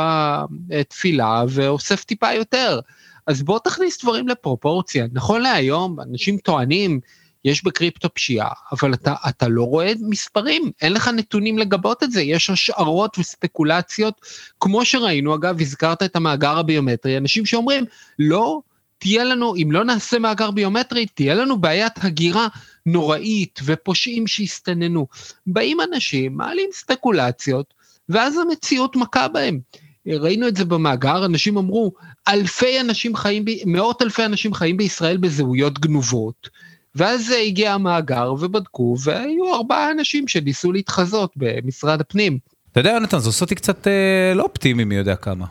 התפילה 0.71 1.45
ואוסף 1.49 2.05
טיפה 2.05 2.33
יותר. 2.33 2.81
אז 3.27 3.43
בוא 3.43 3.59
תכניס 3.59 4.03
דברים 4.03 4.29
לפרופורציה. 4.29 5.07
נכון 5.13 5.41
להיום, 5.41 6.01
אנשים 6.01 6.39
טוענים, 6.39 7.01
יש 7.45 7.65
בקריפטו 7.65 8.15
פשיעה, 8.15 8.51
אבל 8.73 8.95
אתה, 8.95 9.15
אתה 9.29 9.49
לא 9.49 9.63
רואה 9.63 9.93
מספרים, 10.01 10.71
אין 10.83 10.93
לך 10.93 11.09
נתונים 11.09 11.59
לגבות 11.59 12.03
את 12.03 12.13
זה, 12.13 12.23
יש 12.23 12.51
השערות 12.51 13.19
וספקולציות, 13.19 14.15
כמו 14.61 14.85
שראינו, 14.85 15.35
אגב, 15.35 15.61
הזכרת 15.61 16.03
את 16.03 16.17
המאגר 16.17 16.59
הביומטרי, 16.59 17.17
אנשים 17.17 17.47
שאומרים, 17.47 17.85
לא, 18.19 18.61
תהיה 18.99 19.25
לנו, 19.25 19.55
אם 19.57 19.73
לא 19.73 19.85
נעשה 19.85 20.19
מאגר 20.19 20.51
ביומטרי, 20.51 21.07
תהיה 21.07 21.35
לנו 21.35 21.59
בעיית 21.59 21.93
הגירה 21.97 22.49
נוראית 22.87 23.61
ופושעים 23.65 24.27
שיסתננו. 24.27 25.07
באים 25.47 25.79
אנשים, 25.81 26.37
מעלים 26.37 26.71
ספקולציות, 26.73 27.75
ואז 28.09 28.39
המציאות 28.39 28.97
מכה 28.97 29.29
בהם. 29.29 29.59
ראינו 30.07 30.49
את 30.49 30.57
זה 30.57 30.65
במאגר, 30.65 31.25
אנשים 31.25 31.57
אמרו, 31.57 31.93
אלפי 32.29 32.81
אנשים 32.81 33.17
חיים, 33.17 33.45
ב... 33.45 33.51
מאות 33.67 34.03
אלפי 34.03 34.25
אנשים 34.25 34.55
חיים 34.55 34.77
בישראל 34.77 35.17
בזהויות 35.17 35.79
גנובות, 35.79 36.49
ואז 36.95 37.35
הגיע 37.47 37.75
המאגר 37.75 38.33
ובדקו, 38.41 38.97
והיו 39.05 39.55
ארבעה 39.55 39.91
אנשים 39.91 40.29
שניסו 40.29 40.73
להתחזות 40.73 41.33
במשרד 41.37 42.01
הפנים. 42.01 42.39
אתה 42.73 42.81
יודע, 42.81 42.91
יונתן, 42.91 43.19
זה 43.19 43.29
עושה 43.29 43.45
אותי 43.45 43.55
קצת 43.55 43.87
אה, 43.87 44.33
לא 44.35 44.43
אופטימי 44.43 44.85
מי 44.85 44.95
יודע 44.95 45.17
כמה. 45.17 45.47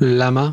למה? 0.00 0.50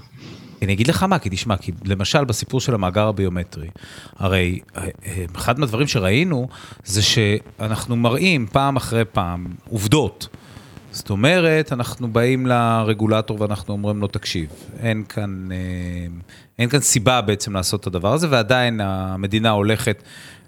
אני 0.62 0.74
אגיד 0.74 0.88
לך 0.88 1.04
מה, 1.04 1.20
כי 1.20 1.30
תשמע, 1.32 1.58
כי 1.58 1.72
למשל 1.86 2.24
בסיפור 2.26 2.60
של 2.60 2.74
המאגר 2.74 3.08
הביומטרי, 3.08 3.68
הרי 4.16 4.60
אה, 4.78 4.88
אה, 5.06 5.26
אחד 5.36 5.60
מהדברים 5.60 5.88
שראינו 5.88 6.48
זה 6.86 7.02
שאנחנו 7.02 7.96
מראים 7.96 8.48
פעם 8.52 8.76
אחרי 8.76 9.06
פעם 9.06 9.46
עובדות. 9.70 10.28
זאת 10.92 11.10
אומרת, 11.10 11.74
אנחנו 11.74 12.08
באים 12.08 12.48
לרגולטור 12.48 13.42
ואנחנו 13.42 13.74
אומרים 13.74 14.02
לו, 14.02 14.08
תקשיב, 14.08 14.50
אין 14.80 15.04
כאן, 15.10 15.50
אה, 15.52 15.58
אין 16.60 16.70
כאן 16.70 16.80
סיבה 16.80 17.22
בעצם 17.22 17.54
לעשות 17.54 17.82
את 17.82 17.88
הדבר 17.88 18.14
הזה, 18.14 18.28
ועדיין 18.30 18.82
המדינה 18.82 19.50
הולכת 19.50 20.04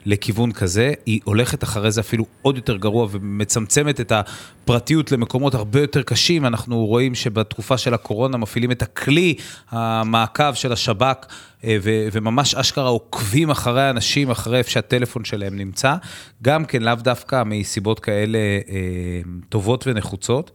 לכיוון 0.06 0.52
כזה, 0.52 0.94
היא 1.06 1.20
הולכת 1.24 1.64
אחרי 1.64 1.92
זה 1.92 2.02
אפילו 2.02 2.26
עוד 2.42 2.56
יותר 2.56 2.78
גרוע 2.78 3.08
ומצמצמת 3.12 4.02
את 4.02 4.12
הפרטיות 4.12 5.12
למקומות 5.12 5.54
הרבה 5.54 5.82
יותר 5.82 6.02
קשים. 6.02 6.46
אנחנו 6.46 6.86
רואים 6.86 7.16
שבתקופה 7.16 7.78
של 7.78 7.94
הקורונה 7.94 8.38
מפעילים 8.38 8.72
את 8.72 8.82
הכלי 8.82 9.36
המעקב 9.70 10.54
של 10.54 10.72
השב"כ, 10.72 11.26
אה, 11.64 11.78
וממש 11.84 12.56
אשכרה 12.56 12.90
עוקבים 12.90 13.50
אחרי 13.50 13.90
אנשים, 13.90 14.30
אחרי 14.30 14.58
איפה 14.58 14.70
שהטלפון 14.70 15.26
שלהם 15.26 15.58
נמצא, 15.58 15.96
גם 16.42 16.66
כן 16.66 16.84
לאו 16.84 16.96
דווקא 16.96 17.44
מסיבות 17.46 18.00
כאלה 18.00 18.38
אה, 18.38 19.22
טובות 19.50 19.88
ונחוצות. 19.88 20.52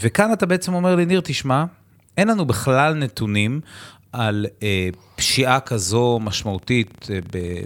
וכאן 0.00 0.32
אתה 0.32 0.46
בעצם 0.46 0.74
אומר 0.74 0.96
לי, 0.96 1.06
ניר, 1.06 1.20
תשמע, 1.24 1.64
אין 2.16 2.28
לנו 2.28 2.44
בכלל 2.44 2.94
נתונים 2.94 3.60
על 4.12 4.46
אה, 4.62 4.88
פשיעה 5.16 5.60
כזו 5.60 6.18
משמעותית 6.22 7.08
אה, 7.10 7.18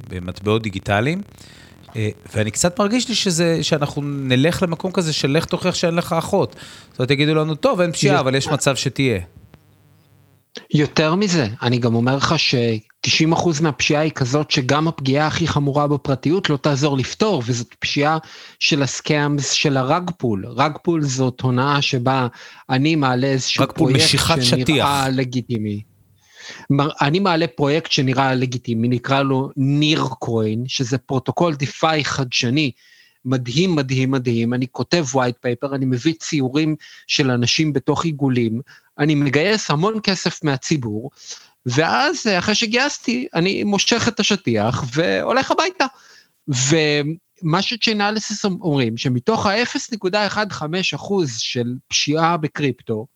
במטבעות 0.09 0.63
דיגיטליים. 0.63 1.23
אה, 1.97 2.09
ואני 2.35 2.51
קצת 2.51 2.81
מרגיש 2.81 3.09
לי 3.09 3.15
שזה, 3.15 3.59
שאנחנו 3.63 4.03
נלך 4.03 4.63
למקום 4.63 4.93
כזה 4.93 5.13
של 5.13 5.31
לך 5.31 5.45
תוכיח 5.45 5.75
שאין 5.75 5.95
לך 5.95 6.13
אחות. 6.19 6.57
זאת 6.91 6.99
אומרת, 6.99 7.11
יגידו 7.11 7.35
לנו, 7.35 7.55
טוב, 7.55 7.81
אין 7.81 7.93
פשיעה, 7.93 8.21
אבל 8.21 8.35
יש 8.35 8.49
מצב 8.49 8.77
שתהיה. 8.77 9.21
יותר 10.75 11.15
מזה, 11.15 11.47
אני 11.63 11.79
גם 11.79 11.95
אומר 11.95 12.17
לך 12.17 12.35
90% 13.07 13.11
מהפשיעה 13.63 14.03
היא 14.03 14.13
כזאת 14.13 14.51
שגם 14.51 14.89
הפגיעה 14.89 15.27
הכי 15.27 15.49
חמורה 15.49 15.87
בפרטיות 15.87 16.51
לא 16.51 16.57
תעזור 16.57 16.97
לפתור, 16.97 17.43
וזאת 17.47 17.75
פשיעה 17.79 18.19
של 18.61 18.83
הסקאמס 18.83 19.51
של 19.51 19.77
הרגפול. 19.77 20.47
רגפול 20.47 21.03
זאת 21.03 21.41
הונאה 21.41 21.83
שבה 21.83 22.27
אני 22.71 22.97
מעלה 22.97 23.27
איזשהו 23.27 23.65
פרויקט 23.75 24.01
שנראה 24.01 24.43
שטיח. 24.43 24.89
לגיטימי. 25.13 25.92
אני 27.01 27.19
מעלה 27.19 27.47
פרויקט 27.47 27.91
שנראה 27.91 28.35
לגיטימי, 28.35 28.89
נקרא 28.89 29.23
לו 29.23 29.51
ניר 29.57 30.05
coin, 30.19 30.65
שזה 30.67 30.99
פרוטוקול 30.99 31.55
DeFi 31.55 32.05
חדשני, 32.05 32.71
מדהים, 33.25 33.75
מדהים, 33.75 34.11
מדהים. 34.11 34.55
אני 34.55 34.67
כותב 34.71 35.05
white 35.13 35.47
paper, 35.47 35.75
אני 35.75 35.87
מביא 35.87 36.15
ציורים 36.15 36.77
של 37.07 37.31
אנשים 37.31 37.73
בתוך 37.73 38.05
עיגולים, 38.05 38.61
אני 38.99 39.15
מגייס 39.15 39.71
המון 39.71 40.01
כסף 40.03 40.45
מהציבור, 40.45 41.11
ואז 41.67 42.27
אחרי 42.39 42.55
שגייסתי, 42.55 43.27
אני 43.35 43.65
מושך 43.65 44.09
את 44.09 44.21
השטיח 44.21 44.85
והולך 44.95 45.51
הביתה. 45.51 45.87
ומה 46.49 47.63
ש 47.63 47.75
Chainalysis 47.75 48.45
אומרים, 48.45 48.97
שמתוך 48.97 49.47
ה-0.15 49.47 50.65
אחוז 50.95 51.39
של 51.39 51.75
פשיעה 51.89 52.37
בקריפטו, 52.37 53.07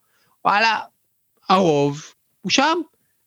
וואלה, 0.44 0.80
הרוב 1.48 2.02
הוא 2.40 2.50
שם. 2.50 2.78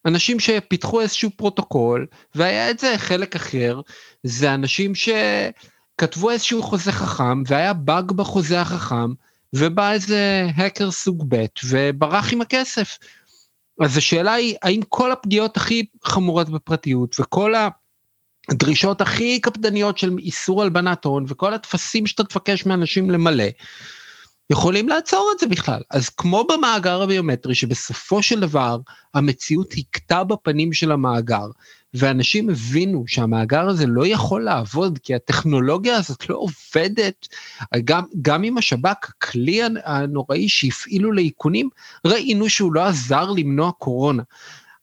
אנשים 0.05 0.39
שפיתחו 0.39 1.01
איזשהו 1.01 1.29
פרוטוקול, 1.35 2.07
והיה 2.35 2.71
את 2.71 2.79
זה 2.79 2.93
חלק 2.97 3.35
אחר, 3.35 3.81
זה 4.23 4.53
אנשים 4.53 4.93
שכתבו 4.95 6.29
איזשהו 6.29 6.63
חוזה 6.63 6.91
חכם, 6.91 7.43
והיה 7.47 7.73
באג 7.73 8.11
בחוזה 8.11 8.61
החכם, 8.61 9.13
ובא 9.53 9.91
איזה 9.91 10.45
האקר 10.55 10.91
סוג 10.91 11.25
ב' 11.29 11.45
וברח 11.65 12.33
עם 12.33 12.41
הכסף. 12.41 12.97
אז 13.81 13.97
השאלה 13.97 14.33
היא, 14.33 14.55
האם 14.61 14.81
כל 14.89 15.11
הפגיעות 15.11 15.57
הכי 15.57 15.85
חמורות 16.03 16.49
בפרטיות 16.49 17.15
וכל 17.19 17.53
הדרישות 18.49 19.01
הכי 19.01 19.39
קפדניות 19.39 19.97
של 19.97 20.17
איסור 20.19 20.61
הלבנת 20.61 21.05
הון 21.05 21.25
וכל 21.27 21.53
הטפסים 21.53 22.07
שאתה 22.07 22.23
תבקש 22.23 22.65
מאנשים 22.65 23.09
למלא, 23.09 23.43
יכולים 24.51 24.89
לעצור 24.89 25.31
את 25.35 25.39
זה 25.39 25.47
בכלל. 25.47 25.81
אז 25.89 26.09
כמו 26.09 26.47
במאגר 26.49 27.01
הביומטרי, 27.01 27.55
שבסופו 27.55 28.23
של 28.23 28.39
דבר 28.39 28.77
המציאות 29.13 29.73
הכתה 29.77 30.23
בפנים 30.23 30.73
של 30.73 30.91
המאגר, 30.91 31.45
ואנשים 31.93 32.49
הבינו 32.49 33.03
שהמאגר 33.07 33.69
הזה 33.69 33.85
לא 33.87 34.07
יכול 34.07 34.43
לעבוד, 34.43 34.99
כי 35.03 35.15
הטכנולוגיה 35.15 35.97
הזאת 35.97 36.29
לא 36.29 36.35
עובדת, 36.35 37.27
גם, 37.83 38.03
גם 38.21 38.43
עם 38.43 38.57
השב"כ, 38.57 39.09
הכלי 39.09 39.61
הנוראי 39.83 40.49
שהפעילו 40.49 41.11
לאיכונים, 41.11 41.69
ראינו 42.05 42.49
שהוא 42.49 42.73
לא 42.73 42.83
עזר 42.85 43.31
למנוע 43.31 43.71
קורונה. 43.71 44.23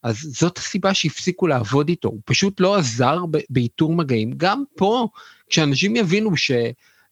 אז 0.02 0.16
זאת 0.16 0.58
הסיבה 0.58 0.94
שהפסיקו 0.94 1.46
לעבוד 1.46 1.88
איתו, 1.88 2.08
הוא 2.08 2.20
פשוט 2.24 2.60
לא 2.60 2.76
עזר 2.76 3.18
באיתור 3.50 3.92
מגעים. 3.92 4.32
גם 4.36 4.64
פה, 4.76 5.08
כשאנשים 5.48 5.96
יבינו 5.96 6.36
ש... 6.36 6.50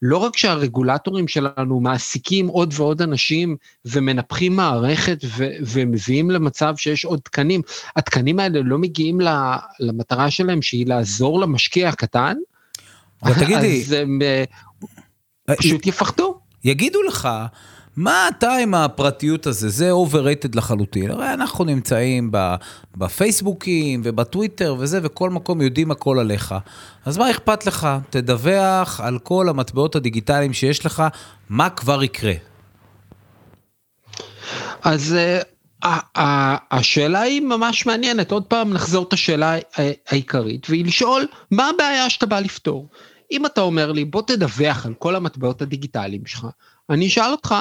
לא 0.07 0.17
רק 0.17 0.37
שהרגולטורים 0.37 1.29
שלנו 1.29 1.81
מעסיקים 1.81 2.47
עוד 2.47 2.75
ועוד 2.77 3.03
אנשים 3.03 3.57
ומנפחים 3.85 4.57
מערכת 4.57 5.19
ו- 5.25 5.51
ומביאים 5.61 6.31
למצב 6.31 6.75
שיש 6.77 7.05
עוד 7.05 7.21
תקנים, 7.21 7.63
התקנים 7.97 8.41
האלה 8.41 8.61
לא 8.65 8.79
מגיעים 8.79 9.21
למטרה 9.81 10.31
שלהם 10.31 10.63
שהיא 10.63 10.87
לעזור 10.87 11.41
למשקיע 11.41 11.89
הקטן, 11.89 12.37
אבל 13.23 13.35
תגידי, 13.35 13.83
אז 13.83 13.93
הם 13.93 14.19
אה, 14.23 14.45
פשוט 15.57 15.87
יפחדו. 15.87 16.39
יגידו 16.65 17.03
לך, 17.03 17.29
מה 17.97 18.29
אתה 18.29 18.53
עם 18.53 18.75
הפרטיות 18.75 19.47
הזה? 19.47 19.69
זה 19.69 19.91
overrated 19.93 20.51
לחלוטין. 20.55 21.11
הרי 21.11 21.33
אנחנו 21.33 21.65
נמצאים 21.65 22.31
בפייסבוקים 22.97 24.01
ובטוויטר 24.05 24.77
וזה, 24.79 25.01
וכל 25.03 25.31
מקום 25.31 25.61
יודעים 25.61 25.91
הכל 25.91 26.19
עליך. 26.19 26.55
אז 27.05 27.19
מה 27.19 27.31
אכפת 27.31 27.67
לך? 27.67 27.89
תדווח 28.11 29.01
על 29.01 29.19
כל 29.19 29.49
המטבעות 29.49 29.97
הדיגיטליים 29.97 30.53
שיש 30.53 30.87
לך, 30.87 31.03
מה 31.49 31.71
כבר 31.71 32.03
יקרה. 32.03 32.33
אז 34.83 35.17
uh, 35.85 35.89
השאלה 36.71 37.21
היא 37.21 37.41
ממש 37.43 37.87
מעניינת. 37.87 38.31
עוד 38.31 38.43
פעם 38.43 38.73
נחזור 38.73 39.05
את 39.09 39.13
השאלה 39.13 39.55
העיקרית, 40.09 40.71
והיא 40.71 40.85
לשאול, 40.85 41.27
מה 41.51 41.69
הבעיה 41.69 42.11
שאתה 42.11 42.27
בא 42.27 42.41
לפתור? 42.41 42.89
אם 43.33 43.47
אתה 43.47 43.61
אומר 43.61 43.93
לי, 43.93 44.05
בוא 44.05 44.23
תדווח 44.23 44.87
על 44.87 44.95
כל 44.95 45.17
המטבעות 45.17 45.63
הדיגיטליים 45.63 46.27
שלך, 46.27 46.47
אני 46.91 47.07
אשאל 47.07 47.31
אותך, 47.31 47.55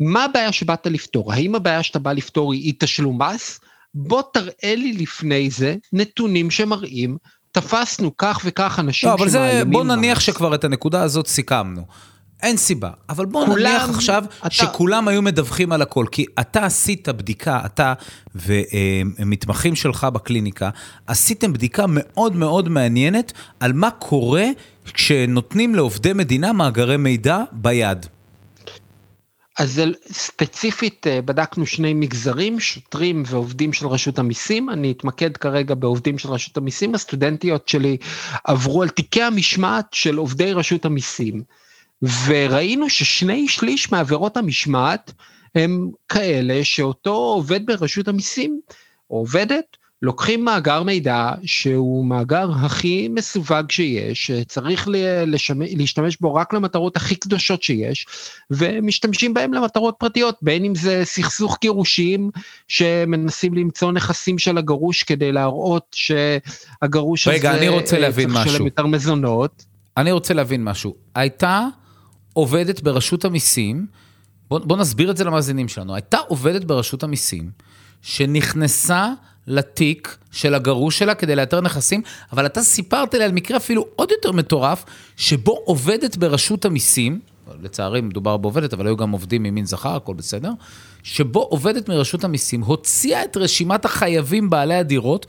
מה 0.00 0.24
הבעיה 0.24 0.52
שבאת 0.52 0.86
לפתור? 0.86 1.32
האם 1.32 1.54
הבעיה 1.54 1.82
שאתה 1.82 1.98
בא 1.98 2.12
לפתור 2.12 2.52
היא 2.52 2.62
אי 2.62 2.72
תשלום 2.78 3.22
מס? 3.22 3.60
בוא 3.94 4.22
תראה 4.32 4.74
לי 4.74 4.92
לפני 4.92 5.50
זה 5.50 5.76
נתונים 5.92 6.50
שמראים, 6.50 7.16
תפסנו 7.52 8.16
כך 8.16 8.40
וכך 8.44 8.78
אנשים 8.78 9.08
לא, 9.08 9.14
אבל 9.14 9.28
זה, 9.28 9.62
בוא 9.66 9.84
נניח 9.84 10.18
מס. 10.18 10.24
שכבר 10.24 10.54
את 10.54 10.64
הנקודה 10.64 11.02
הזאת 11.02 11.26
סיכמנו. 11.26 11.82
אין 12.42 12.56
סיבה, 12.56 12.90
אבל 13.08 13.26
בוא 13.26 13.46
כולם, 13.46 13.58
נניח 13.58 13.88
עכשיו 13.88 14.24
אתה... 14.40 14.50
שכולם 14.50 15.08
היו 15.08 15.22
מדווחים 15.22 15.72
על 15.72 15.82
הכל, 15.82 16.06
כי 16.12 16.24
אתה 16.40 16.64
עשית 16.64 17.08
בדיקה, 17.08 17.60
אתה 17.64 17.92
ומתמחים 18.34 19.76
שלך 19.76 20.04
בקליניקה, 20.04 20.70
עשיתם 21.06 21.52
בדיקה 21.52 21.84
מאוד 21.88 22.36
מאוד 22.36 22.68
מעניינת 22.68 23.32
על 23.60 23.72
מה 23.72 23.90
קורה 23.90 24.44
כשנותנים 24.92 25.74
לעובדי 25.74 26.12
מדינה 26.12 26.52
מאגרי 26.52 26.96
מידע 26.96 27.38
ביד. 27.52 28.06
אז 29.58 29.82
ספציפית 30.12 31.06
אה, 31.06 31.22
בדקנו 31.22 31.66
שני 31.66 31.94
מגזרים, 31.94 32.60
שוטרים 32.60 33.22
ועובדים 33.26 33.72
של 33.72 33.86
רשות 33.86 34.18
המיסים, 34.18 34.70
אני 34.70 34.92
אתמקד 34.92 35.36
כרגע 35.36 35.74
בעובדים 35.74 36.18
של 36.18 36.28
רשות 36.28 36.56
המיסים, 36.56 36.94
הסטודנטיות 36.94 37.68
שלי 37.68 37.96
עברו 38.44 38.82
על 38.82 38.88
תיקי 38.88 39.22
המשמעת 39.22 39.86
של 39.92 40.16
עובדי 40.16 40.52
רשות 40.52 40.84
המיסים, 40.84 41.42
וראינו 42.26 42.90
ששני 42.90 43.48
שליש 43.48 43.92
מעבירות 43.92 44.36
המשמעת 44.36 45.12
הם 45.54 45.90
כאלה 46.08 46.64
שאותו 46.64 47.14
עובד 47.14 47.66
ברשות 47.66 48.08
המיסים, 48.08 48.60
או 49.10 49.16
עובדת, 49.16 49.76
לוקחים 50.06 50.44
מאגר 50.44 50.82
מידע 50.82 51.30
שהוא 51.44 52.06
מאגר 52.06 52.50
הכי 52.50 53.08
מסווג 53.08 53.70
שיש, 53.70 54.30
צריך 54.48 54.88
להשתמש 55.76 56.16
בו 56.20 56.34
רק 56.34 56.54
למטרות 56.54 56.96
הכי 56.96 57.14
קדושות 57.14 57.62
שיש, 57.62 58.06
ומשתמשים 58.50 59.34
בהם 59.34 59.54
למטרות 59.54 59.94
פרטיות, 59.98 60.38
בין 60.42 60.64
אם 60.64 60.74
זה 60.74 61.00
סכסוך 61.04 61.58
גירושים, 61.60 62.30
שמנסים 62.68 63.54
למצוא 63.54 63.92
נכסים 63.92 64.38
של 64.38 64.58
הגרוש 64.58 65.02
כדי 65.02 65.32
להראות 65.32 65.94
שהגרוש 65.94 67.28
רגע, 67.28 67.50
הזה... 67.50 67.58
רגע, 67.58 67.58
אני 67.58 67.68
רוצה 67.68 67.98
להבין 67.98 68.30
משהו. 68.30 68.42
צריך 68.42 68.54
לשלם 68.54 68.66
יותר 68.66 68.86
מזונות. 68.86 69.64
אני 69.96 70.12
רוצה 70.12 70.34
להבין 70.34 70.64
משהו. 70.64 70.94
הייתה 71.14 71.66
עובדת 72.32 72.80
ברשות 72.80 73.24
המיסים, 73.24 73.86
בוא, 74.50 74.58
בוא 74.58 74.76
נסביר 74.76 75.10
את 75.10 75.16
זה 75.16 75.24
למאזינים 75.24 75.68
שלנו, 75.68 75.94
הייתה 75.94 76.18
עובדת 76.28 76.64
ברשות 76.64 77.02
המיסים, 77.02 77.50
שנכנסה 78.02 79.12
לתיק 79.46 80.16
של 80.32 80.54
הגרוש 80.54 80.98
שלה 80.98 81.14
כדי 81.14 81.36
לאתר 81.36 81.60
נכסים, 81.60 82.02
אבל 82.32 82.46
אתה 82.46 82.62
סיפרת 82.62 83.14
לי 83.14 83.24
על 83.24 83.32
מקרה 83.32 83.56
אפילו 83.56 83.86
עוד 83.96 84.10
יותר 84.10 84.32
מטורף, 84.32 84.84
שבו 85.16 85.52
עובדת 85.64 86.16
ברשות 86.16 86.64
המיסים, 86.64 87.20
לצערי 87.62 88.00
מדובר 88.00 88.36
בעובדת, 88.36 88.72
אבל 88.72 88.86
היו 88.86 88.96
גם 88.96 89.10
עובדים 89.10 89.42
ממין 89.42 89.66
זכר, 89.66 89.96
הכל 89.96 90.14
בסדר, 90.14 90.50
שבו 91.02 91.40
עובדת 91.40 91.88
מרשות 91.88 92.24
המיסים 92.24 92.62
הוציאה 92.62 93.24
את 93.24 93.36
רשימת 93.36 93.84
החייבים 93.84 94.50
בעלי 94.50 94.74
הדירות 94.74 95.26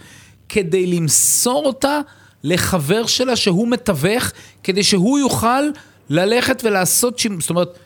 כדי 0.50 0.88
למסור 0.88 1.66
אותה 1.66 2.00
לחבר 2.44 3.06
שלה 3.06 3.36
שהוא 3.36 3.68
מתווך, 3.68 4.32
כדי 4.64 4.84
שהוא 4.84 5.20
יוכל 5.20 5.64
ללכת 6.10 6.62
ולעשות, 6.66 7.22
זאת 7.40 7.50
אומרת, 7.50 7.78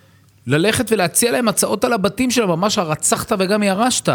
ללכת 0.48 0.92
ולהציע 0.92 1.32
להם 1.32 1.48
הצעות 1.48 1.84
על 1.84 1.94
הבתים 1.94 2.32
שלה, 2.32 2.46
ממש 2.46 2.78
הרצחת 2.78 3.32
וגם 3.40 3.64
ירשת. 3.64 4.10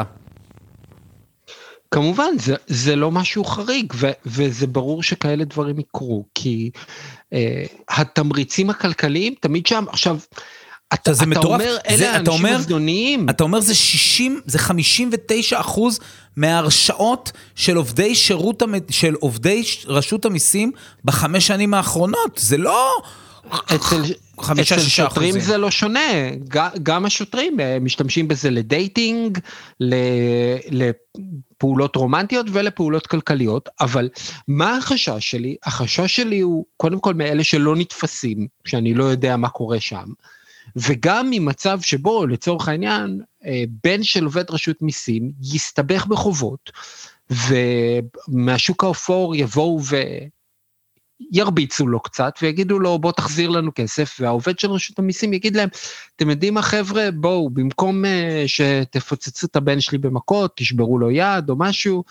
כמובן 1.96 2.38
זה, 2.38 2.54
זה 2.66 2.96
לא 2.96 3.10
משהו 3.10 3.44
חריג 3.44 3.92
ו, 3.96 4.10
וזה 4.26 4.66
ברור 4.66 5.02
שכאלה 5.02 5.44
דברים 5.44 5.78
יקרו 5.78 6.24
כי 6.34 6.70
אה, 7.32 7.64
התמריצים 7.88 8.70
הכלכליים 8.70 9.34
תמיד 9.40 9.66
שם 9.66 9.84
עכשיו. 9.88 10.18
אתה, 10.94 11.12
זה 11.12 11.22
אתה 11.22 11.30
מטורף, 11.30 11.60
אומר 11.60 11.76
אלה 11.88 11.96
זה, 11.96 12.16
אנשים 12.16 12.46
אובדוניים. 12.46 13.30
אתה 13.30 13.44
אומר 13.44 13.60
זה 13.60 13.74
60, 13.74 14.40
זה 14.46 14.58
59 14.58 15.60
אחוז 15.60 16.00
מההרשאות 16.36 17.32
של 17.54 17.76
עובדי 17.76 18.14
שירות, 18.14 18.62
של 18.90 19.14
עובדי 19.20 19.62
רשות 19.86 20.24
המיסים 20.24 20.72
בחמש 21.04 21.46
שנים 21.46 21.74
האחרונות, 21.74 22.30
זה 22.36 22.56
לא... 22.56 23.02
אצל, 23.74 24.02
אצל 24.62 24.78
שוטרים 24.78 25.06
אחוזים. 25.06 25.40
זה 25.40 25.58
לא 25.58 25.70
שונה, 25.70 26.10
גם 26.82 27.04
השוטרים 27.04 27.60
אה, 27.60 27.78
משתמשים 27.80 28.28
בזה 28.28 28.50
לדייטינג, 28.50 29.38
לפעולות 30.70 31.96
רומנטיות 31.96 32.46
ולפעולות 32.52 33.06
כלכליות, 33.06 33.68
אבל 33.80 34.08
מה 34.48 34.76
החשש 34.76 35.30
שלי? 35.30 35.56
החשש 35.64 36.16
שלי 36.16 36.40
הוא 36.40 36.64
קודם 36.76 37.00
כל 37.00 37.14
מאלה 37.14 37.44
שלא 37.44 37.76
נתפסים, 37.76 38.46
שאני 38.64 38.94
לא 38.94 39.04
יודע 39.04 39.36
מה 39.36 39.48
קורה 39.48 39.80
שם, 39.80 40.06
וגם 40.76 41.30
ממצב 41.30 41.80
שבו 41.82 42.26
לצורך 42.26 42.68
העניין 42.68 43.20
אה, 43.46 43.64
בן 43.84 44.02
של 44.02 44.24
עובד 44.24 44.50
רשות 44.50 44.82
מיסים 44.82 45.32
יסתבך 45.42 46.06
בחובות, 46.06 46.72
ומהשוק 47.30 48.84
האפור 48.84 49.36
יבואו 49.36 49.80
וירביצו 51.20 51.86
לו 51.86 52.00
קצת 52.00 52.34
ויגידו 52.42 52.78
לו 52.78 52.98
בוא 52.98 53.12
תחזיר 53.12 53.50
לנו 53.50 53.70
כסף 53.74 54.16
והעובד 54.20 54.58
של 54.58 54.70
רשות 54.70 54.98
המיסים 54.98 55.32
יגיד 55.32 55.56
להם 55.56 55.68
אתם 56.16 56.30
יודעים 56.30 56.54
מה 56.54 56.62
חבר'ה? 56.62 57.10
בואו 57.10 57.50
במקום 57.50 58.04
uh, 58.04 58.08
שתפוצצו 58.46 59.46
את 59.46 59.56
הבן 59.56 59.80
שלי 59.80 59.98
במכות 59.98 60.56
תשברו 60.56 60.98
לו 60.98 61.10
יד 61.10 61.50
או 61.50 61.56
משהו 61.58 62.04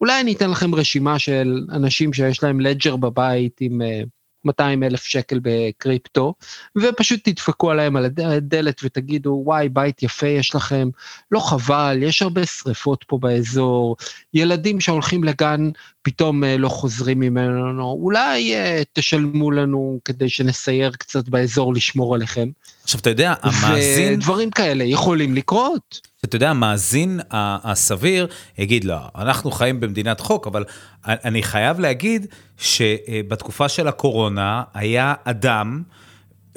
אולי 0.00 0.20
אני 0.20 0.32
אתן 0.32 0.50
לכם 0.50 0.74
רשימה 0.74 1.18
של 1.18 1.66
אנשים 1.72 2.12
שיש 2.12 2.42
להם 2.42 2.60
לג'ר 2.60 2.96
בבית 2.96 3.56
עם 3.60 3.80
uh, 3.80 4.08
200 4.44 4.82
אלף 4.82 5.04
שקל 5.04 5.40
בקריפטו, 5.42 6.34
ופשוט 6.76 7.20
תדפקו 7.24 7.70
עליהם 7.70 7.96
על 7.96 8.04
הדלת 8.18 8.80
ותגידו, 8.84 9.42
וואי, 9.44 9.68
בית 9.68 10.02
יפה 10.02 10.26
יש 10.26 10.54
לכם, 10.54 10.88
לא 11.30 11.40
חבל, 11.40 11.98
יש 12.02 12.22
הרבה 12.22 12.46
שריפות 12.46 13.04
פה 13.08 13.18
באזור, 13.18 13.96
ילדים 14.34 14.80
שהולכים 14.80 15.24
לגן 15.24 15.70
פתאום 16.02 16.44
אה, 16.44 16.56
לא 16.56 16.68
חוזרים 16.68 17.20
ממנו, 17.20 17.98
אולי 18.02 18.54
אה, 18.54 18.82
תשלמו 18.92 19.50
לנו 19.50 20.00
כדי 20.04 20.28
שנסייר 20.28 20.90
קצת 20.90 21.28
באזור 21.28 21.74
לשמור 21.74 22.14
עליכם. 22.14 22.48
עכשיו, 22.82 23.00
אתה 23.00 23.10
יודע, 23.10 23.34
המאזין... 23.42 24.14
ודברים 24.14 24.50
כאלה 24.50 24.84
יכולים 24.84 25.34
לקרות. 25.34 26.13
אתה 26.24 26.36
יודע, 26.36 26.50
המאזין 26.50 27.20
הסביר 27.30 28.26
יגיד, 28.58 28.84
לא, 28.84 28.96
אנחנו 29.16 29.50
חיים 29.50 29.80
במדינת 29.80 30.20
חוק, 30.20 30.46
אבל 30.46 30.64
אני 31.04 31.42
חייב 31.42 31.80
להגיד 31.80 32.26
שבתקופה 32.58 33.68
של 33.68 33.88
הקורונה 33.88 34.62
היה 34.74 35.14
אדם 35.24 35.82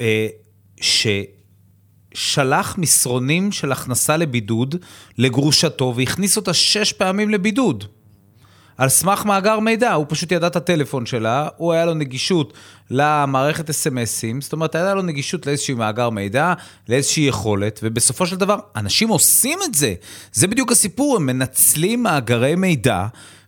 אה, 0.00 0.28
ששלח 0.80 2.78
מסרונים 2.78 3.52
של 3.52 3.72
הכנסה 3.72 4.16
לבידוד 4.16 4.74
לגרושתו 5.18 5.92
והכניס 5.96 6.36
אותה 6.36 6.54
שש 6.54 6.92
פעמים 6.92 7.30
לבידוד. 7.30 7.84
על 8.78 8.88
סמך 8.88 9.24
מאגר 9.24 9.60
מידע, 9.60 9.92
הוא 9.92 10.06
פשוט 10.08 10.32
ידע 10.32 10.46
את 10.46 10.56
הטלפון 10.56 11.06
שלה, 11.06 11.48
הוא 11.56 11.72
היה 11.72 11.86
לו 11.86 11.94
נגישות 11.94 12.52
למערכת 12.90 13.70
אס.אם.אסים, 13.70 14.40
זאת 14.40 14.52
אומרת, 14.52 14.74
היה 14.74 14.94
לו 14.94 15.02
נגישות 15.02 15.46
לאיזשהו 15.46 15.76
מאגר 15.76 16.10
מידע, 16.10 16.52
לאיזושהי 16.88 17.22
יכולת, 17.22 17.80
ובסופו 17.82 18.26
של 18.26 18.36
דבר, 18.36 18.58
אנשים 18.76 19.08
עושים 19.08 19.58
את 19.64 19.74
זה. 19.74 19.94
זה 20.32 20.46
בדיוק 20.46 20.72
הסיפור, 20.72 21.16
הם 21.16 21.26
מנצלים 21.26 22.02
מאגרי 22.02 22.54
מידע. 22.54 23.06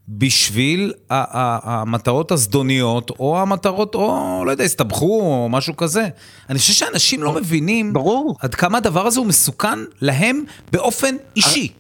בשביל 0.08 0.92
המטרות 1.10 2.32
הזדוניות, 2.32 3.10
או 3.10 3.40
המטרות, 3.40 3.94
או 3.94 4.42
לא 4.46 4.50
יודע, 4.50 4.64
הסתבכו, 4.64 5.20
או 5.20 5.48
משהו 5.48 5.76
כזה. 5.76 6.08
אני 6.50 6.58
חושב 6.58 6.72
שאנשים 6.72 7.22
לא 7.22 7.32
מבינים 7.32 7.92
ברור. 7.92 8.36
עד 8.40 8.54
כמה 8.54 8.78
הדבר 8.78 9.06
הזה 9.06 9.20
הוא 9.20 9.26
מסוכן 9.26 9.78
להם 10.00 10.44
באופן 10.72 11.14
אישי. 11.36 11.72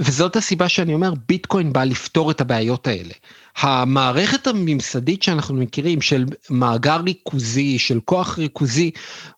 וזאת 0.00 0.36
הסיבה 0.36 0.68
שאני 0.68 0.94
אומר, 0.94 1.12
ביטקוין 1.28 1.72
בא 1.72 1.84
לפתור 1.84 2.30
את 2.30 2.40
הבעיות 2.40 2.86
האלה. 2.86 3.14
המערכת 3.56 4.46
הממסדית 4.46 5.22
שאנחנו 5.22 5.54
מכירים 5.54 6.00
של 6.00 6.24
מאגר 6.50 7.00
ריכוזי, 7.00 7.78
של 7.78 8.00
כוח 8.04 8.38
ריכוזי, 8.38 8.90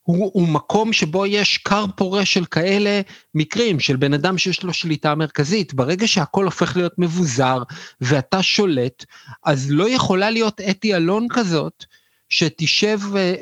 הוא, 0.02 0.30
הוא 0.34 0.48
מקום 0.48 0.92
שבו 0.92 1.26
יש 1.26 1.58
כר 1.58 1.84
פורה 1.96 2.24
של 2.24 2.44
כאלה 2.44 3.00
מקרים, 3.34 3.80
של 3.80 3.96
בן 3.96 4.14
אדם 4.14 4.38
שיש 4.38 4.62
לו 4.62 4.72
שליטה 4.72 5.14
מרכזית. 5.14 5.74
ברגע 5.74 6.08
שהכל 6.08 6.44
הופך 6.44 6.76
להיות 6.76 6.98
מבוזר 6.98 7.62
ואתה 8.00 8.42
שולט, 8.42 9.04
אז 9.44 9.70
לא 9.70 9.90
יכולה 9.90 10.30
להיות 10.30 10.60
אתי 10.60 10.94
אלון 10.94 11.26
כזאת, 11.30 11.84
שתשב 12.28 13.00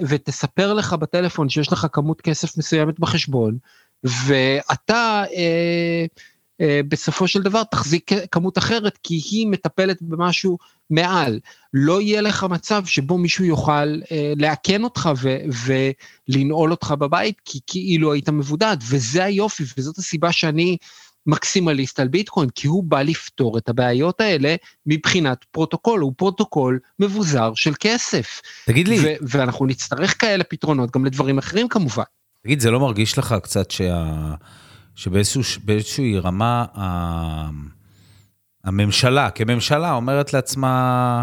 ותספר 0.09 0.75
לך 0.75 0.93
בטלפון 0.93 1.49
שיש 1.49 1.73
לך 1.73 1.87
כמות 1.93 2.21
כסף 2.21 2.59
מסוימת 2.59 3.01
בחשבון, 3.01 3.59
ואתה... 4.05 4.95
אה, 4.95 5.25
אה, 5.37 6.07
בסופו 6.89 7.29
של 7.29 7.43
דבר 7.43 7.63
תחזיק 7.63 8.11
כמות 8.31 8.59
אחרת, 8.59 8.99
כי 9.03 9.15
היא 9.15 9.47
מטפלת 9.47 10.03
במשהו 10.03 10.59
מעל. 10.91 11.41
לא 11.75 12.01
יהיה 12.01 12.21
לך 12.21 12.45
מצב 12.45 12.83
שבו 12.87 13.19
מישהו 13.19 13.45
יוכל 13.45 14.01
אה, 14.13 14.33
לעקן 14.37 14.85
אותך 14.85 15.11
ו- 15.23 15.39
ולנעול 16.29 16.71
אותך 16.71 16.95
בבית, 16.99 17.41
כי 17.45 17.59
כאילו 17.67 18.13
היית 18.13 18.29
מבודד, 18.29 18.77
וזה 18.89 19.25
היופי, 19.25 19.65
וזאת 19.79 19.99
הסיבה 19.99 20.33
שאני 20.33 20.77
מקסימליסט 21.27 22.01
על 22.01 22.09
ביטקוין, 22.09 22.49
כי 22.55 22.67
הוא 22.67 22.85
בא 22.85 23.03
לפתור 23.03 23.59
את 23.59 23.69
הבעיות 23.69 24.21
האלה 24.21 24.55
מבחינת 24.87 25.45
פרוטוקול, 25.51 26.01
הוא 26.01 26.13
פרוטוקול 26.17 26.79
מבוזר 26.99 27.53
של 27.55 27.73
כסף. 27.81 28.41
תגיד 28.67 28.89
לי... 28.89 28.99
ו- 29.01 29.15
ואנחנו 29.23 29.67
נצטרך 29.67 30.21
כאלה 30.21 30.45
פתרונות 30.45 30.91
גם 30.91 31.05
לדברים 31.05 31.39
אחרים 31.39 31.69
כמובן. 31.69 32.03
תגיד, 32.45 32.61
זה 32.61 32.71
לא 32.71 32.81
מרגיש 32.81 33.19
לך 33.19 33.35
קצת 33.43 33.71
שה... 33.71 34.35
שבאיזושהי 34.95 36.19
רמה 36.19 36.65
הממשלה, 38.65 39.31
כממשלה, 39.31 39.93
אומרת 39.93 40.33
לעצמה, 40.33 41.23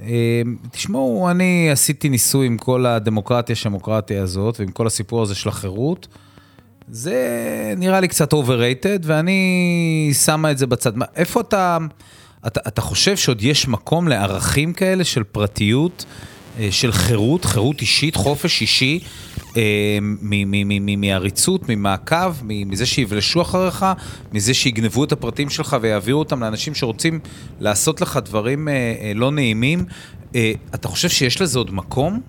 אה, 0.00 0.42
תשמעו, 0.70 1.30
אני 1.30 1.70
עשיתי 1.70 2.08
ניסוי 2.08 2.46
עם 2.46 2.58
כל 2.58 2.86
הדמוקרטיה 2.86 3.56
שמוקרטיה 3.56 4.22
הזאת, 4.22 4.60
ועם 4.60 4.70
כל 4.70 4.86
הסיפור 4.86 5.22
הזה 5.22 5.34
של 5.34 5.48
החירות. 5.48 6.08
זה 6.88 7.74
נראה 7.76 8.00
לי 8.00 8.08
קצת 8.08 8.34
overrated, 8.34 9.02
ואני 9.02 10.10
שמה 10.24 10.50
את 10.50 10.58
זה 10.58 10.66
בצד. 10.66 10.92
איפה 11.16 11.40
אתה, 11.40 11.78
אתה, 12.46 12.60
אתה 12.68 12.80
חושב 12.80 13.16
שעוד 13.16 13.42
יש 13.42 13.68
מקום 13.68 14.08
לערכים 14.08 14.72
כאלה 14.72 15.04
של 15.04 15.22
פרטיות, 15.24 16.04
אה, 16.58 16.68
של 16.70 16.92
חירות, 16.92 17.44
חירות 17.44 17.80
אישית, 17.80 18.16
חופש 18.16 18.60
אישי, 18.60 19.00
מעריצות, 20.96 21.68
ממעקב, 21.68 22.34
מזה 22.44 22.86
שיבלשו 22.86 23.42
אחריך, 23.42 23.86
מזה 24.32 24.54
שיגנבו 24.54 25.04
את 25.04 25.12
הפרטים 25.12 25.50
שלך 25.50 25.76
ויעבירו 25.80 26.18
אותם 26.18 26.40
לאנשים 26.40 26.74
שרוצים 26.74 27.20
לעשות 27.60 28.00
לך 28.00 28.20
דברים 28.24 28.68
אה, 28.68 28.74
אה, 28.74 29.12
לא 29.14 29.30
נעימים. 29.30 29.84
אתה 30.74 30.88
חושב 30.88 31.08
שיש 31.08 31.40
לזה 31.40 31.58
עוד 31.58 31.74
מקום? 31.74 32.20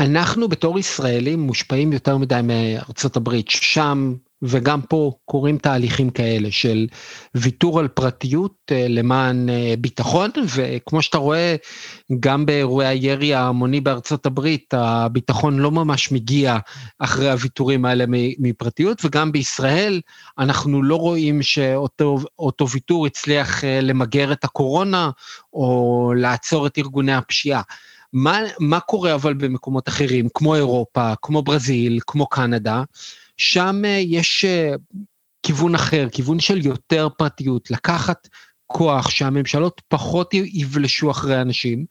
אנחנו 0.00 0.48
בתור 0.48 0.78
ישראלים 0.78 1.40
מושפעים 1.40 1.92
יותר 1.92 2.16
מדי 2.16 2.40
מארצות 2.42 3.16
הברית, 3.16 3.48
שם 3.48 4.14
וגם 4.42 4.82
פה 4.82 5.12
קורים 5.24 5.58
תהליכים 5.58 6.10
כאלה 6.10 6.50
של 6.50 6.86
ויתור 7.34 7.80
על 7.80 7.88
פרטיות 7.88 8.54
אה, 8.70 8.86
למען 8.88 9.48
אה, 9.48 9.74
ביטחון, 9.78 10.30
וכמו 10.56 11.02
שאתה 11.02 11.18
רואה, 11.18 11.56
גם 12.20 12.46
באירועי 12.46 12.86
הירי 12.86 13.34
ההמוני 13.34 13.80
בארצות 13.80 14.26
הברית, 14.26 14.74
הביטחון 14.74 15.58
לא 15.58 15.70
ממש 15.70 16.12
מגיע 16.12 16.58
אחרי 16.98 17.30
הוויתורים 17.30 17.84
האלה 17.84 18.04
מפרטיות, 18.38 19.04
וגם 19.04 19.32
בישראל 19.32 20.00
אנחנו 20.38 20.82
לא 20.82 20.96
רואים 20.96 21.42
שאותו 21.42 22.68
ויתור 22.72 23.06
הצליח 23.06 23.64
אה, 23.64 23.80
למגר 23.80 24.32
את 24.32 24.44
הקורונה, 24.44 25.10
או 25.52 26.12
לעצור 26.16 26.66
את 26.66 26.78
ארגוני 26.78 27.14
הפשיעה. 27.14 27.62
מה, 28.12 28.38
מה 28.60 28.80
קורה 28.80 29.14
אבל 29.14 29.34
במקומות 29.34 29.88
אחרים, 29.88 30.28
כמו 30.34 30.54
אירופה, 30.54 31.12
כמו 31.22 31.42
ברזיל, 31.42 31.98
כמו 32.06 32.26
קנדה? 32.26 32.82
שם 33.38 33.82
אה, 33.84 33.90
יש 33.90 34.44
אה, 34.44 34.74
כיוון 35.42 35.74
אחר, 35.74 36.08
כיוון 36.12 36.40
של 36.40 36.66
יותר 36.66 37.08
פרטיות, 37.18 37.70
לקחת 37.70 38.28
כוח 38.66 39.10
שהממשלות 39.10 39.82
פחות 39.88 40.34
יבלשו 40.34 41.10
אחרי 41.10 41.40
אנשים, 41.40 41.84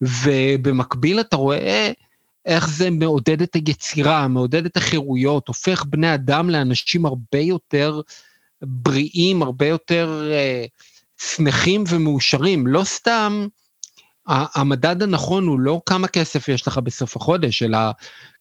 ובמקביל 0.00 1.20
אתה 1.20 1.36
רואה 1.36 1.92
איך 2.46 2.68
זה 2.68 2.90
מעודד 2.90 3.42
את 3.42 3.54
היצירה, 3.54 4.28
מעודד 4.28 4.66
את 4.66 4.76
החירויות, 4.76 5.48
הופך 5.48 5.84
בני 5.84 6.14
אדם 6.14 6.50
לאנשים 6.50 7.06
הרבה 7.06 7.38
יותר 7.38 8.00
בריאים, 8.62 9.42
הרבה 9.42 9.66
יותר 9.66 10.30
אה, 10.32 10.64
שמחים 11.18 11.84
ומאושרים. 11.88 12.66
לא 12.66 12.84
סתם, 12.84 13.46
המדד 14.28 15.02
הנכון 15.02 15.46
הוא 15.46 15.60
לא 15.60 15.80
כמה 15.86 16.08
כסף 16.08 16.48
יש 16.48 16.66
לך 16.66 16.78
בסוף 16.78 17.16
החודש, 17.16 17.62
אלא 17.62 17.78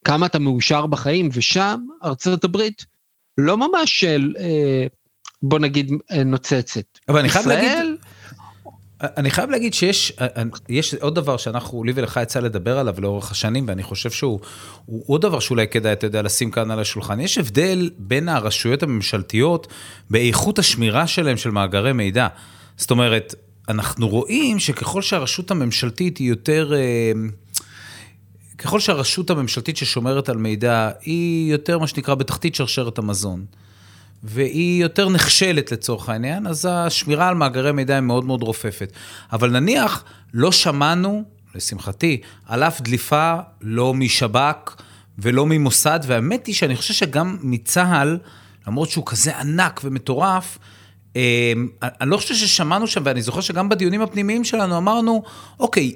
כמה 0.07 0.25
אתה 0.25 0.39
מאושר 0.39 0.85
בחיים, 0.85 1.29
ושם 1.33 1.79
ארצות 2.03 2.43
הברית 2.43 2.85
לא 3.37 3.57
ממש, 3.57 4.03
אה, 4.03 4.87
בוא 5.41 5.59
נגיד, 5.59 5.91
אה, 6.11 6.23
נוצצת. 6.23 6.85
אבל 7.09 7.19
אני 7.19 7.29
חייב 7.29 7.47
להגיד... 7.47 7.69
אני 9.01 9.31
חייב 9.31 9.49
להגיד 9.49 9.73
שיש 9.73 10.13
אה, 10.21 10.27
יש 10.69 10.93
עוד 10.93 11.15
דבר 11.15 11.37
שאנחנו, 11.37 11.83
לי 11.83 11.91
ולך 11.95 12.19
יצא 12.23 12.39
לדבר 12.39 12.79
עליו 12.79 12.95
לאורך 13.01 13.31
השנים, 13.31 13.65
ואני 13.67 13.83
חושב 13.83 14.11
שהוא 14.11 14.39
הוא 14.85 15.03
עוד 15.07 15.21
דבר 15.21 15.39
שאולי 15.39 15.67
כדאי, 15.67 15.93
אתה 15.93 16.05
יודע, 16.05 16.21
לשים 16.21 16.51
כאן 16.51 16.71
על 16.71 16.79
השולחן. 16.79 17.19
יש 17.19 17.37
הבדל 17.37 17.89
בין 17.97 18.29
הרשויות 18.29 18.83
הממשלתיות 18.83 19.67
באיכות 20.09 20.59
השמירה 20.59 21.07
שלהם 21.07 21.37
של 21.37 21.51
מאגרי 21.51 21.93
מידע. 21.93 22.27
זאת 22.77 22.91
אומרת, 22.91 23.35
אנחנו 23.69 24.07
רואים 24.07 24.59
שככל 24.59 25.01
שהרשות 25.01 25.51
הממשלתית 25.51 26.17
היא 26.17 26.29
יותר... 26.29 26.71
ככל 28.57 28.79
שהרשות 28.79 29.29
הממשלתית 29.29 29.77
ששומרת 29.77 30.29
על 30.29 30.37
מידע 30.37 30.89
היא 31.01 31.51
יותר 31.51 31.79
מה 31.79 31.87
שנקרא 31.87 32.15
בתחתית 32.15 32.55
שרשרת 32.55 32.97
המזון, 32.97 33.45
והיא 34.23 34.83
יותר 34.83 35.09
נכשלת 35.09 35.71
לצורך 35.71 36.09
העניין, 36.09 36.47
אז 36.47 36.67
השמירה 36.71 37.27
על 37.27 37.35
מאגרי 37.35 37.71
מידע 37.71 37.93
היא 37.93 38.01
מאוד 38.01 38.25
מאוד 38.25 38.43
רופפת. 38.43 38.91
אבל 39.31 39.59
נניח 39.59 40.03
לא 40.33 40.51
שמענו, 40.51 41.23
לשמחתי, 41.55 42.21
על 42.45 42.63
אף 42.63 42.81
דליפה 42.81 43.35
לא 43.61 43.93
משב"כ 43.93 44.75
ולא 45.19 45.45
ממוסד, 45.45 45.99
והאמת 46.03 46.47
היא 46.47 46.55
שאני 46.55 46.75
חושב 46.75 46.93
שגם 46.93 47.37
מצה"ל, 47.41 48.17
למרות 48.67 48.89
שהוא 48.89 49.05
כזה 49.05 49.37
ענק 49.39 49.81
ומטורף, 49.83 50.57
אמ, 51.15 51.67
אני 51.81 52.09
לא 52.09 52.17
חושב 52.17 52.35
ששמענו 52.35 52.87
שם, 52.87 53.01
ואני 53.05 53.21
זוכר 53.21 53.41
שגם 53.41 53.69
בדיונים 53.69 54.01
הפנימיים 54.01 54.43
שלנו 54.43 54.77
אמרנו, 54.77 55.23
אוקיי, 55.59 55.91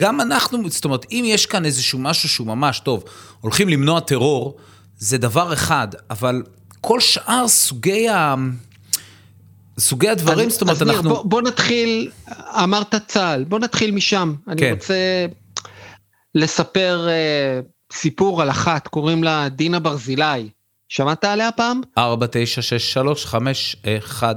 גם 0.00 0.20
אנחנו, 0.20 0.70
זאת 0.70 0.84
אומרת, 0.84 1.06
אם 1.10 1.24
יש 1.26 1.46
כאן 1.46 1.64
איזשהו 1.64 1.98
משהו 1.98 2.28
שהוא 2.28 2.46
ממש 2.46 2.80
טוב, 2.80 3.04
הולכים 3.40 3.68
למנוע 3.68 4.00
טרור, 4.00 4.56
זה 4.98 5.18
דבר 5.18 5.52
אחד, 5.52 5.88
אבל 6.10 6.42
כל 6.80 7.00
שאר 7.00 7.48
סוגי 7.48 8.08
ה... 8.08 8.34
סוגי 9.78 10.08
הדברים, 10.08 10.46
אז, 10.46 10.52
זאת 10.52 10.62
אומרת, 10.62 10.76
אז 10.76 10.82
אנחנו... 10.82 11.10
בוא, 11.10 11.24
בוא 11.24 11.42
נתחיל, 11.42 12.10
אמרת 12.64 12.94
צה"ל, 13.06 13.44
בוא 13.44 13.58
נתחיל 13.58 13.90
משם. 13.90 14.34
כן. 14.44 14.50
אני 14.52 14.72
רוצה 14.72 15.26
לספר 16.34 17.08
uh, 17.08 17.10
סיפור 17.96 18.42
על 18.42 18.50
אחת, 18.50 18.88
קוראים 18.88 19.24
לה 19.24 19.48
דינה 19.48 19.78
ברזילי. 19.78 20.48
שמעת 20.88 21.24
עליה 21.24 21.52
פעם? 21.52 21.80
496351. 21.98 24.36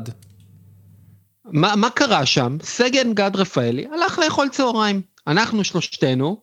מה, 1.46 1.76
מה 1.76 1.90
קרה 1.90 2.26
שם? 2.26 2.58
סגן 2.64 3.14
גד 3.14 3.36
רפאלי 3.36 3.86
הלך 3.94 4.20
לאכול 4.20 4.50
צהריים. 4.50 5.02
אנחנו 5.28 5.64
שלושתנו, 5.64 6.42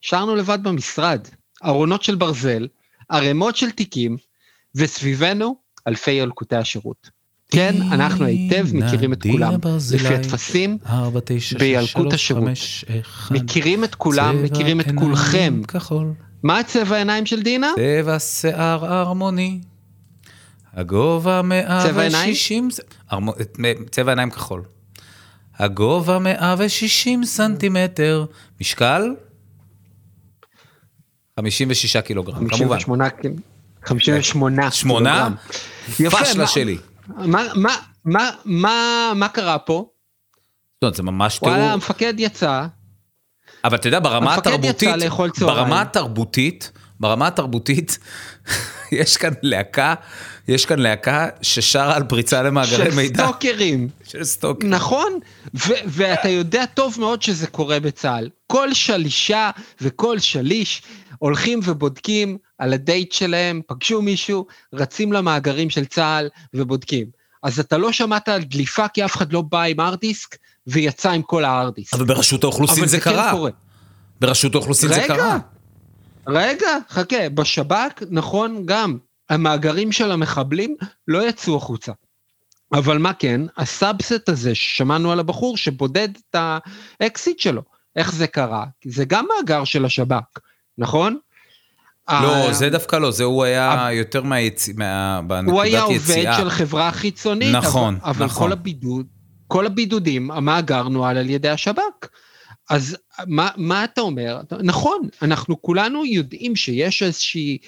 שרנו 0.00 0.36
לבד 0.36 0.58
במשרד. 0.62 1.20
ארונות 1.64 2.02
של 2.02 2.14
ברזל, 2.14 2.66
ערימות 3.08 3.56
של 3.56 3.70
תיקים, 3.70 4.16
וסביבנו 4.74 5.56
אלפי 5.88 6.10
ילקוטי 6.10 6.56
השירות. 6.56 7.10
כן, 7.50 7.76
אנחנו 7.92 8.24
היטב 8.24 8.66
מכירים 8.72 9.12
את 9.12 9.22
כולם, 9.22 9.54
לפי 9.94 10.14
הטפסים 10.14 10.78
בילקוט 11.58 12.12
השירות. 12.12 12.48
מכירים 13.30 13.84
את 13.84 13.94
כולם, 13.94 14.42
מכירים 14.42 14.80
את 14.80 14.86
כולכם. 14.94 15.62
מה 16.42 16.62
צבע 16.62 16.96
העיניים 16.96 17.26
של 17.26 17.42
דינה? 17.42 17.72
צבע 17.76 18.18
שיער 18.18 18.92
הרמוני. 18.92 19.60
הגובה 20.74 21.42
160... 21.42 22.68
צבע 23.90 24.12
עיניים 24.12 24.30
כחול. 24.30 24.62
הגובה 25.58 26.18
160 26.18 27.24
סנטימטר. 27.24 28.24
משקל? 28.60 29.14
56 31.40 31.96
קילוגרם, 31.96 32.48
כמובן. 32.48 32.78
58 32.78 33.08
58 33.84 34.70
שמונה? 34.70 35.28
פשלה 36.10 36.46
שלי. 36.46 36.78
מה, 37.08 37.42
מה, 37.54 37.76
מה, 38.04 38.30
מה, 38.44 39.12
מה 39.16 39.28
קרה 39.28 39.58
פה? 39.58 39.88
זאת 40.74 40.82
אומרת, 40.82 40.94
זה 40.94 41.02
ממש 41.02 41.38
תיאור. 41.38 41.54
וואלה, 41.54 41.72
המפקד 41.72 42.14
יצא. 42.18 42.66
אבל 43.64 43.76
אתה 43.76 43.88
יודע, 43.88 44.00
ברמה 44.00 44.34
התרבותית, 44.34 44.88
ברמה 45.40 45.80
התרבותית, 45.80 46.72
ברמה 47.00 47.26
התרבותית, 47.26 47.98
יש 49.00 49.16
כאן 49.16 49.32
להקה, 49.42 49.94
יש 50.48 50.66
כאן 50.66 50.78
להקה 50.78 51.28
ששרה 51.42 51.96
על 51.96 52.04
פריצה 52.04 52.42
למאגרי 52.42 52.90
מידע. 52.96 53.24
של 53.24 53.30
סטוקרים. 53.32 53.88
של 54.10 54.24
סטוקרים. 54.24 54.72
נכון, 54.74 55.18
ואתה 55.86 56.28
יודע 56.28 56.66
טוב 56.66 56.96
מאוד 56.98 57.22
שזה 57.22 57.46
קורה 57.46 57.80
בצה"ל. 57.80 58.28
כל 58.46 58.74
שלישה 58.74 59.50
וכל 59.80 60.18
שליש 60.18 60.82
הולכים 61.18 61.60
ובודקים 61.64 62.38
על 62.58 62.72
הדייט 62.72 63.12
שלהם, 63.12 63.60
פגשו 63.66 64.02
מישהו, 64.02 64.46
רצים 64.72 65.12
למאגרים 65.12 65.70
של 65.70 65.84
צה"ל 65.84 66.28
ובודקים. 66.54 67.06
אז 67.42 67.60
אתה 67.60 67.78
לא 67.78 67.92
שמעת 67.92 68.28
על 68.28 68.42
דליפה 68.42 68.88
כי 68.88 69.04
אף 69.04 69.16
אחד 69.16 69.32
לא 69.32 69.42
בא 69.42 69.62
עם 69.62 69.80
ארדיסק 69.80 70.36
ויצא 70.66 71.10
עם 71.10 71.22
כל 71.22 71.44
הארדיסק. 71.44 71.94
אבל 71.94 72.04
ברשות 72.04 72.44
האוכלוסין 72.44 72.84
זה, 72.84 72.90
זה 72.90 73.00
כן 73.00 73.10
קרה. 73.10 73.30
קורה. 73.30 73.50
ברשות 74.20 74.54
האוכלוסין 74.54 74.90
רגע, 74.90 75.00
זה 75.00 75.08
קרה. 75.08 75.38
רגע, 76.26 76.76
חכה, 76.90 77.28
בשב"כ, 77.28 78.02
נכון, 78.10 78.62
גם, 78.64 78.98
המאגרים 79.30 79.92
של 79.92 80.12
המחבלים 80.12 80.76
לא 81.08 81.28
יצאו 81.28 81.56
החוצה. 81.56 81.92
אבל 82.72 82.98
מה 82.98 83.12
כן, 83.12 83.40
הסאבסט 83.56 84.28
הזה 84.28 84.54
ששמענו 84.54 85.12
על 85.12 85.20
הבחור 85.20 85.56
שבודד 85.56 86.08
את 86.30 86.36
האקסיט 87.00 87.38
שלו, 87.38 87.62
איך 87.96 88.12
זה 88.12 88.26
קרה? 88.26 88.64
זה 88.84 89.04
גם 89.04 89.26
מאגר 89.36 89.64
של 89.64 89.84
השב"כ. 89.84 90.38
נכון? 90.78 91.18
לא, 92.08 92.46
אה, 92.46 92.52
זה 92.52 92.70
דווקא 92.70 92.96
לא, 92.96 93.10
זה 93.10 93.24
הוא 93.24 93.44
היה 93.44 93.88
יותר 93.92 94.22
מהיציאה, 94.22 95.20
בנקודת 95.26 95.66
יציאה. 95.66 95.82
הוא 95.82 95.92
היה 96.12 96.32
עובד 96.32 96.42
של 96.42 96.50
חברה 96.50 96.92
חיצונית. 96.92 97.54
נכון, 97.54 97.98
אבל, 98.02 98.24
נכון. 98.24 98.46
כל 98.46 98.52
הבידוד, 98.52 99.06
כל 99.46 99.66
הבידודים, 99.66 100.30
המאגר 100.30 100.88
נוהל 100.88 101.18
על 101.18 101.30
ידי 101.30 101.48
השב"כ. 101.48 102.08
אז 102.70 102.96
מה, 103.26 103.48
מה 103.56 103.84
אתה 103.84 104.00
אומר? 104.00 104.40
נכון, 104.62 105.08
אנחנו 105.22 105.62
כולנו 105.62 106.04
יודעים 106.04 106.56
שיש 106.56 107.02
איזושהי, 107.02 107.58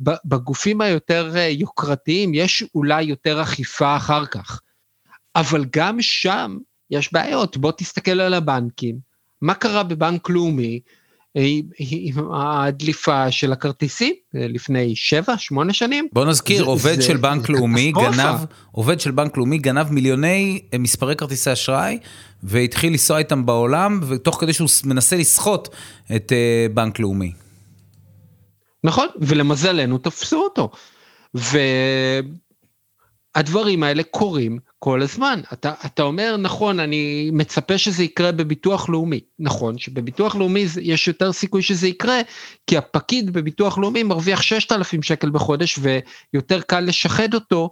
בגופים 0.00 0.80
היותר 0.80 1.36
אה, 1.36 1.48
יוקרתיים 1.48 2.34
יש 2.34 2.64
אולי 2.74 3.02
יותר 3.02 3.42
אכיפה 3.42 3.96
אחר 3.96 4.26
כך, 4.26 4.60
אבל 5.36 5.64
גם 5.76 6.02
שם 6.02 6.56
יש 6.90 7.12
בעיות. 7.12 7.56
בוא 7.56 7.72
תסתכל 7.76 8.20
על 8.20 8.34
הבנקים, 8.34 8.98
מה 9.40 9.54
קרה 9.54 9.82
בבנק 9.82 10.30
לאומי? 10.30 10.80
הדליפה 12.34 13.30
של 13.30 13.52
הכרטיסים 13.52 14.14
אה, 14.36 14.46
לפני 14.48 14.94
7-8 15.54 15.72
שנים. 15.72 16.08
בוא 16.12 16.24
נזכיר, 16.24 16.58
זה, 16.58 16.64
עובד 16.64 16.94
זה, 16.94 17.02
של 17.02 17.16
בנק 17.16 17.48
לאומי 17.48 17.92
גנב, 17.92 18.44
עובד 18.72 19.00
של 19.00 19.10
בנק 19.10 19.36
לאומי 19.36 19.58
גנב 19.58 19.92
מיליוני 19.92 20.60
אה, 20.74 20.78
מספרי 20.78 21.16
כרטיסי 21.16 21.52
אשראי, 21.52 21.98
והתחיל 22.42 22.92
לנסוע 22.92 23.18
איתם 23.18 23.46
בעולם, 23.46 24.00
ותוך 24.08 24.40
כדי 24.40 24.52
שהוא 24.52 24.68
מנסה 24.84 25.16
לסחוט 25.16 25.68
את 26.16 26.32
בנק 26.74 26.98
לאומי. 26.98 27.32
נכון, 28.84 29.08
ולמזלנו 29.20 29.98
תפסו 29.98 30.42
אותו. 30.44 30.70
והדברים 33.34 33.82
האלה 33.82 34.02
קורים 34.02 34.58
כל 34.78 35.02
הזמן. 35.02 35.40
אתה, 35.52 35.72
אתה 35.86 36.02
אומר, 36.02 36.36
נכון, 36.38 36.80
אני 36.80 37.30
מצפה 37.32 37.78
שזה 37.78 38.04
יקרה 38.04 38.32
בביטוח 38.32 38.88
לאומי. 38.88 39.20
נכון, 39.38 39.78
שבביטוח 39.78 40.36
לאומי 40.36 40.66
יש 40.82 41.08
יותר 41.08 41.32
סיכוי 41.32 41.62
שזה 41.62 41.88
יקרה, 41.88 42.20
כי 42.66 42.76
הפקיד 42.76 43.32
בביטוח 43.32 43.78
לאומי 43.78 44.02
מרוויח 44.02 44.42
6,000 44.42 45.02
שקל 45.02 45.30
בחודש, 45.30 45.78
ויותר 46.32 46.60
קל 46.60 46.80
לשחד 46.80 47.34
אותו 47.34 47.70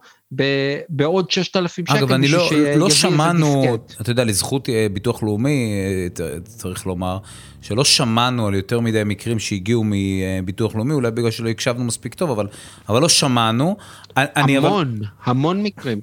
בעוד 0.89 1.31
6,000 1.31 1.87
שקל. 1.87 1.99
אגב, 1.99 2.13
אני 2.13 2.29
לא, 2.29 2.49
לא 2.77 2.91
שמענו, 2.91 3.65
אתה 4.01 4.11
יודע, 4.11 4.25
לזכות 4.25 4.69
אה, 4.69 4.87
ביטוח 4.93 5.23
לאומי, 5.23 5.73
אה, 6.21 6.41
צריך 6.45 6.87
לומר, 6.87 7.19
שלא 7.63 7.85
שמענו 7.85 8.47
על 8.47 8.55
יותר 8.55 8.81
מדי 8.81 9.03
מקרים 9.05 9.39
שהגיעו 9.39 9.85
מביטוח 9.87 10.75
לאומי, 10.75 10.95
אולי 10.95 11.11
בגלל 11.11 11.31
שלא 11.31 11.49
הקשבנו 11.49 11.85
מספיק 11.85 12.15
טוב, 12.15 12.31
אבל, 12.31 12.47
אבל 12.89 13.01
לא 13.03 13.09
שמענו. 13.09 13.77
המון, 14.17 14.59
אבל... 14.59 15.07
המון 15.25 15.63
מקרים. 15.63 16.01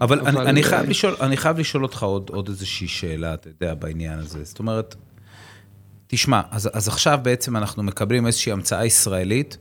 אבל, 0.00 0.20
אבל 0.20 0.40
אני, 0.40 0.50
אני, 0.50 0.62
חייב 0.62 0.88
לשאול, 0.88 1.16
אני 1.20 1.36
חייב 1.36 1.58
לשאול 1.58 1.82
אותך 1.82 2.02
עוד, 2.02 2.30
עוד 2.30 2.48
איזושהי 2.48 2.88
שאלה, 2.88 3.34
אתה 3.34 3.48
יודע, 3.48 3.74
בעניין 3.74 4.18
הזה. 4.18 4.44
זאת 4.44 4.58
אומרת, 4.58 4.94
תשמע, 6.06 6.40
אז, 6.50 6.70
אז 6.72 6.88
עכשיו 6.88 7.18
בעצם 7.22 7.56
אנחנו 7.56 7.82
מקבלים 7.82 8.26
איזושהי 8.26 8.52
המצאה 8.52 8.86
ישראלית, 8.86 9.56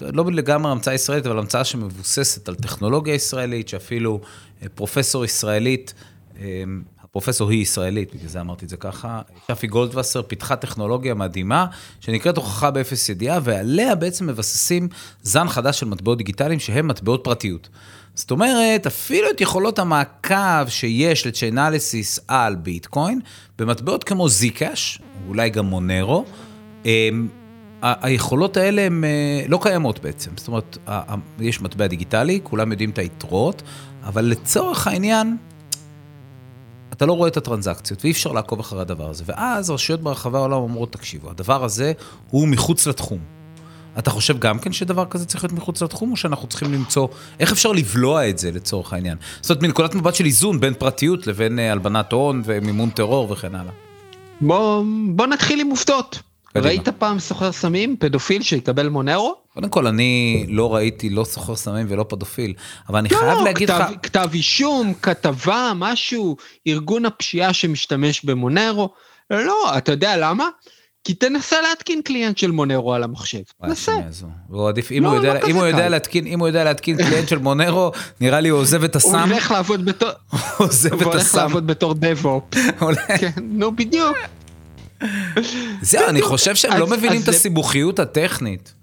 לא 0.00 0.24
לגמרי 0.32 0.72
המצאה 0.72 0.94
ישראלית, 0.94 1.26
אבל 1.26 1.38
המצאה 1.38 1.64
שמבוססת 1.64 2.48
על 2.48 2.54
טכנולוגיה 2.54 3.14
ישראלית, 3.14 3.68
שאפילו 3.68 4.20
אה, 4.62 4.68
פרופסור 4.68 5.24
ישראלית, 5.24 5.94
אה, 6.38 6.64
הפרופסור 7.10 7.50
היא 7.50 7.62
ישראלית, 7.62 8.14
בגלל 8.14 8.28
זה 8.28 8.40
אמרתי 8.40 8.64
את 8.64 8.70
זה 8.70 8.76
ככה, 8.76 9.22
שפי 9.48 9.66
גולדווסר 9.66 10.22
פיתחה 10.22 10.56
טכנולוגיה 10.56 11.14
מדהימה, 11.14 11.66
שנקראת 12.00 12.36
הוכחה 12.36 12.70
באפס 12.70 13.08
ידיעה, 13.08 13.38
ועליה 13.42 13.94
בעצם 13.94 14.26
מבססים 14.26 14.88
זן 15.22 15.48
חדש 15.48 15.80
של 15.80 15.86
מטבעות 15.86 16.18
דיגיטליים, 16.18 16.60
שהם 16.60 16.88
מטבעות 16.88 17.20
פרטיות. 17.24 17.68
זאת 18.20 18.30
אומרת, 18.30 18.86
אפילו 18.86 19.30
את 19.30 19.40
יכולות 19.40 19.78
המעקב 19.78 20.68
שיש 20.68 21.26
לצ'יינליסיס 21.26 22.20
על 22.28 22.54
ביטקוין, 22.54 23.20
במטבעות 23.58 24.04
כמו 24.04 24.28
זיקאש, 24.28 24.98
אולי 25.28 25.50
גם 25.50 25.66
מונרו, 25.66 26.24
הם, 26.84 27.28
היכולות 27.82 28.56
האלה 28.56 28.82
הן 28.82 29.04
אה, 29.04 29.44
לא 29.48 29.58
קיימות 29.62 29.98
בעצם. 29.98 30.30
זאת 30.36 30.48
אומרת, 30.48 30.78
יש 31.38 31.60
מטבע 31.60 31.86
דיגיטלי, 31.86 32.40
כולם 32.42 32.70
יודעים 32.70 32.90
את 32.90 32.98
היתרות, 32.98 33.62
אבל 34.04 34.24
לצורך 34.24 34.86
העניין, 34.86 35.36
אתה 36.92 37.06
לא 37.06 37.12
רואה 37.12 37.28
את 37.28 37.36
הטרנזקציות, 37.36 38.04
ואי 38.04 38.10
אפשר 38.10 38.32
לעקוב 38.32 38.60
אחרי 38.60 38.80
הדבר 38.80 39.10
הזה. 39.10 39.24
ואז 39.26 39.70
רשויות 39.70 40.00
ברחבי 40.00 40.36
העולם 40.36 40.60
אומרות, 40.60 40.92
תקשיבו, 40.92 41.30
הדבר 41.30 41.64
הזה 41.64 41.92
הוא 42.30 42.48
מחוץ 42.48 42.86
לתחום. 42.86 43.39
אתה 43.98 44.10
חושב 44.10 44.38
גם 44.38 44.58
כן 44.58 44.72
שדבר 44.72 45.04
כזה 45.10 45.26
צריך 45.26 45.44
להיות 45.44 45.52
מחוץ 45.52 45.82
לתחום, 45.82 46.12
או 46.12 46.16
שאנחנו 46.16 46.48
צריכים 46.48 46.72
למצוא, 46.72 47.08
איך 47.40 47.52
אפשר 47.52 47.72
לבלוע 47.72 48.28
את 48.28 48.38
זה 48.38 48.50
לצורך 48.50 48.92
העניין? 48.92 49.16
זאת 49.40 49.50
אומרת, 49.50 49.62
מנקודת 49.62 49.94
מבט 49.94 50.14
של 50.14 50.24
איזון 50.24 50.60
בין 50.60 50.74
פרטיות 50.74 51.26
לבין 51.26 51.58
אה, 51.58 51.72
הלבנת 51.72 52.12
הון 52.12 52.42
ומימון 52.44 52.90
טרור 52.90 53.32
וכן 53.32 53.54
הלאה. 53.54 53.72
בוא, 54.40 54.84
בוא 55.08 55.26
נתחיל 55.26 55.60
עם 55.60 55.70
עובדות. 55.70 56.22
קדימה. 56.52 56.66
ראית 56.66 56.88
פעם 56.88 57.18
סוחר 57.18 57.52
סמים, 57.52 57.96
פדופיל 57.96 58.42
שיקבל 58.42 58.88
מונרו? 58.88 59.34
קודם 59.54 59.68
כל, 59.68 59.86
אני 59.86 60.44
לא 60.48 60.74
ראיתי 60.74 61.10
לא 61.10 61.24
סוחר 61.24 61.56
סמים 61.56 61.86
ולא 61.88 62.04
פדופיל, 62.08 62.54
אבל 62.88 62.98
אני 62.98 63.08
לא, 63.08 63.16
חייב 63.18 63.38
לא, 63.38 63.44
להגיד 63.44 63.70
כתב, 63.70 63.80
לך... 63.80 63.96
כתב 64.02 64.28
אישום, 64.34 64.94
כתבה, 65.02 65.72
משהו, 65.76 66.36
ארגון 66.66 67.06
הפשיעה 67.06 67.52
שמשתמש 67.52 68.24
במונרו. 68.24 68.90
לא, 69.30 69.78
אתה 69.78 69.92
יודע 69.92 70.16
למה? 70.16 70.48
כי 71.04 71.14
תנסה 71.14 71.56
להתקין 71.60 72.02
client 72.02 72.38
של 72.38 72.50
Monero 72.50 72.94
על 72.94 73.02
המחשב. 73.02 73.40
תנסה. 73.62 73.92
הוא 74.48 74.68
עדיף, 74.68 74.92
אם, 74.92 75.02
לא, 75.02 75.08
הוא, 75.08 75.16
יודע, 75.16 75.34
לא 75.34 75.40
אם, 75.50 75.56
הוא 75.56 75.66
יודע 75.66 75.88
להתקין, 75.88 76.26
אם 76.26 76.40
הוא 76.40 76.48
יודע 76.48 76.64
להתקין 76.64 76.96
client 76.96 77.28
של 77.28 77.38
Monero, 77.38 77.92
נראה 78.20 78.40
לי 78.40 78.48
הוא 78.48 78.60
עוזב 78.60 78.84
את 78.84 78.96
הסאם. 78.96 79.14
הוא 79.14 79.20
הולך 79.20 79.50
לעבוד 79.50 79.84
בתור... 79.84 80.08
הוא 80.58 80.68
הולך 81.04 81.34
לעבוד 81.34 81.66
בתור 81.66 81.94
DevOps. 81.94 82.44
כן, 83.20 83.30
נו 83.42 83.76
בדיוק. 83.76 84.16
זהו, 85.82 86.08
אני 86.08 86.22
חושב 86.22 86.54
שהם 86.54 86.80
לא 86.80 86.86
מבינים 86.86 87.22
את 87.22 87.28
הסיבוכיות 87.28 87.98
הטכנית. 87.98 88.74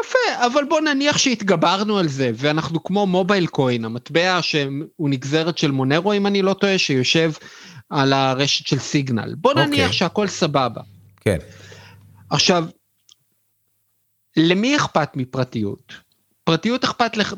יפה, 0.00 0.46
אבל 0.46 0.64
בוא 0.68 0.80
נניח 0.80 1.18
שהתגברנו 1.18 1.98
על 1.98 2.08
זה, 2.08 2.30
ואנחנו 2.34 2.84
כמו 2.84 3.06
MobileCoin, 3.06 3.84
המטבע 3.84 4.38
שהוא 4.42 5.10
נגזרת 5.10 5.58
של 5.58 5.70
Monero, 5.70 6.12
אם 6.12 6.26
אני 6.26 6.42
לא 6.42 6.52
טועה, 6.52 6.78
שיושב 6.78 7.32
על 7.94 8.12
הרשת 8.12 8.66
של 8.66 8.78
סיגנל. 8.78 9.34
בוא 9.38 9.54
נניח 9.54 9.68
okay. 9.68 9.82
אוקיי. 9.82 9.92
שהכל 9.92 10.26
סבבה. 10.26 10.80
כן. 11.20 11.38
עכשיו, 12.30 12.64
למי 14.36 14.76
אכפת 14.76 15.08
מפרטיות? 15.14 15.92
פרטיות 16.44 16.84
אכפת 16.84 17.16
לך, 17.16 17.34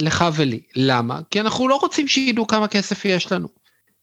לך 0.00 0.24
ולי. 0.34 0.60
למה? 0.76 1.20
כי 1.30 1.40
אנחנו 1.40 1.68
לא 1.68 1.76
רוצים 1.76 2.08
שידעו 2.08 2.46
כמה 2.46 2.68
כסף 2.68 3.04
יש 3.04 3.32
לנו. 3.32 3.48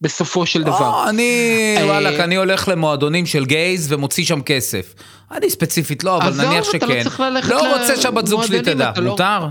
בסופו 0.01 0.45
של 0.45 0.63
דבר. 0.63 1.03
או, 1.03 1.09
אני, 1.09 1.75
אה, 1.77 1.85
וואלכ, 1.85 2.19
אני 2.19 2.35
הולך 2.35 2.67
למועדונים 2.67 3.25
של 3.25 3.45
גייז 3.45 3.93
ומוציא 3.93 4.25
שם 4.25 4.41
כסף. 4.41 4.93
אני 5.31 5.49
ספציפית 5.49 6.03
לא, 6.03 6.17
אבל 6.17 6.45
נניח 6.45 6.65
לא 6.65 6.71
שכן. 6.71 7.03
לא 7.49 7.77
רוצה 7.77 8.01
שהבת 8.01 8.27
זוג 8.27 8.45
שלי 8.45 8.61
תדע, 8.61 8.91
לא- 8.97 9.11
מותר? 9.11 9.47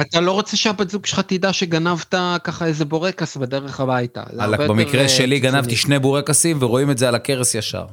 אתה 0.00 0.20
לא 0.20 0.32
רוצה 0.32 0.56
שהבת 0.56 0.90
זוג 0.90 1.06
שלך 1.06 1.20
תדע 1.20 1.52
שגנבת 1.52 2.14
ככה 2.44 2.66
איזה 2.66 2.84
בורקס 2.84 3.36
בדרך 3.36 3.80
הביתה. 3.80 4.22
במקרה 4.68 5.02
אה, 5.02 5.08
שלי 5.08 5.40
גנבתי 5.40 5.76
שני 5.76 5.98
בורקסים 5.98 6.56
ורואים 6.60 6.90
את 6.90 6.98
זה 6.98 7.08
על 7.08 7.14
הכרס 7.14 7.54
ישר. 7.54 7.86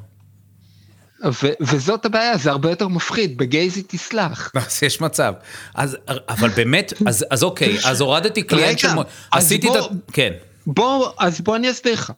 וזאת 1.62 2.06
הבעיה, 2.06 2.38
זה 2.38 2.52
הרבה 2.52 2.70
יותר 2.70 2.88
מפחיד, 2.88 3.38
בגייז 3.38 3.78
היא 3.78 3.84
תסלח. 3.88 4.52
אז 4.68 4.84
יש 4.84 5.02
מצב. 5.02 5.34
אז, 5.76 5.98
אבל 6.30 6.50
באמת, 6.50 6.94
אז, 7.08 7.26
אז 7.30 7.44
אוקיי, 7.44 7.78
אז 7.86 8.02
הורדתי 8.02 8.44
קליינט 8.44 8.80
של... 8.80 8.88
עשיתי 9.32 9.68
את 9.68 9.76
ה... 9.76 9.80
כן. 10.14 10.34
בוא, 10.68 11.12
אז 11.20 11.42
בוא 11.42 11.56
אני 11.56 11.72
אסביר 11.72 11.94
לך. 11.94 12.12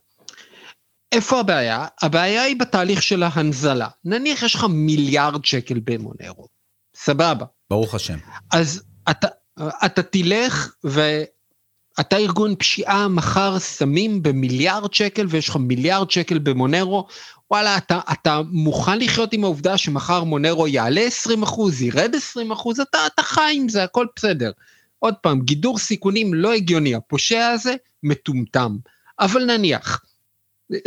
איפה 1.12 1.40
הבעיה? 1.40 1.86
הבעיה 2.02 2.44
היא 2.44 2.56
בתהליך 2.60 3.04
של 3.04 3.24
ההנזלה. 3.24 3.88
נניח 4.06 4.44
יש 4.44 4.56
לך 4.56 4.66
מיליארד 4.70 5.46
שקל 5.46 5.80
במונרו, 5.84 6.48
סבבה. 6.96 7.46
ברוך 7.70 7.96
השם. 7.96 8.18
אז 8.52 8.84
אתה, 9.10 9.28
אתה 9.60 10.04
תלך 10.04 10.76
ואתה 10.84 12.18
ארגון 12.18 12.56
פשיעה, 12.56 13.08
מחר 13.08 13.60
שמים 13.60 14.24
במיליארד 14.24 14.94
שקל 14.94 15.26
ויש 15.30 15.50
לך 15.50 15.56
מיליארד 15.56 16.12
שקל 16.12 16.38
במונרו, 16.38 17.08
וואלה, 17.52 17.78
אתה, 17.78 18.00
אתה 18.12 18.42
מוכן 18.52 19.00
לחיות 19.00 19.34
עם 19.34 19.44
העובדה 19.44 19.78
שמחר 19.78 20.24
מונרו 20.24 20.68
יעלה 20.68 21.02
20 21.02 21.44
אחוז, 21.44 21.82
ירד 21.82 22.16
20 22.16 22.52
אחוז, 22.52 22.80
אתה, 22.80 22.98
אתה 23.14 23.24
חי 23.24 23.54
עם 23.56 23.70
זה, 23.70 23.84
הכל 23.84 24.08
בסדר. 24.16 24.52
עוד 25.00 25.14
פעם, 25.22 25.42
גידור 25.42 25.78
סיכונים 25.78 26.34
לא 26.34 26.54
הגיוני, 26.54 26.96
הפושע 26.96 27.48
הזה 27.48 27.76
מטומטם. 28.04 28.78
אבל 29.20 29.46
נניח, 29.46 30.04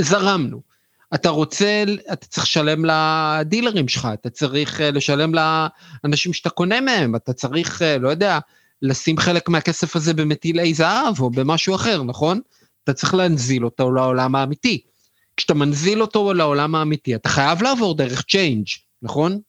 זרמנו. 0.01 0.61
אתה 1.17 1.29
רוצה, 1.29 1.85
אתה 2.13 2.27
צריך 2.27 2.47
לשלם 2.47 2.85
לדילרים 2.85 3.89
שלך, 3.89 4.09
אתה 4.15 4.31
צריך 4.31 4.81
אה, 4.81 4.91
לשלם 4.91 5.33
לאנשים 5.35 6.33
שאתה 6.33 6.51
קונה 6.51 6.81
מהם, 6.81 7.17
אתה 7.17 7.33
צריך, 7.33 7.83
אה, 7.83 7.99
לא 7.99 8.09
יודע, 8.09 8.39
לשים 8.83 9.19
חלק 9.19 9.49
מהכסף 9.49 9.97
הזה 9.97 10.15
במטילי 10.15 10.75
זהב 10.75 11.21
או 11.21 11.31
במשהו 11.31 11.75
אחר, 11.75 12.03
נכון? 12.03 12.41
אתה 12.85 12.93
צריך 12.93 13.15
להנזיל 13.15 13.65
אותו 13.65 13.93
לעולם 13.93 14.35
האמיתי. 14.35 14.81
כשאתה 15.37 15.55
מנזיל 15.55 16.03
אותו 16.03 16.35
לעולם 16.35 16.75
האמיתי, 16.75 17.15
אתה 17.15 17.29
חייב 17.29 17.63
לעבור 17.63 17.95
דרך 17.95 18.23
צ'יינג', 18.23 18.67
נכון? 19.03 19.41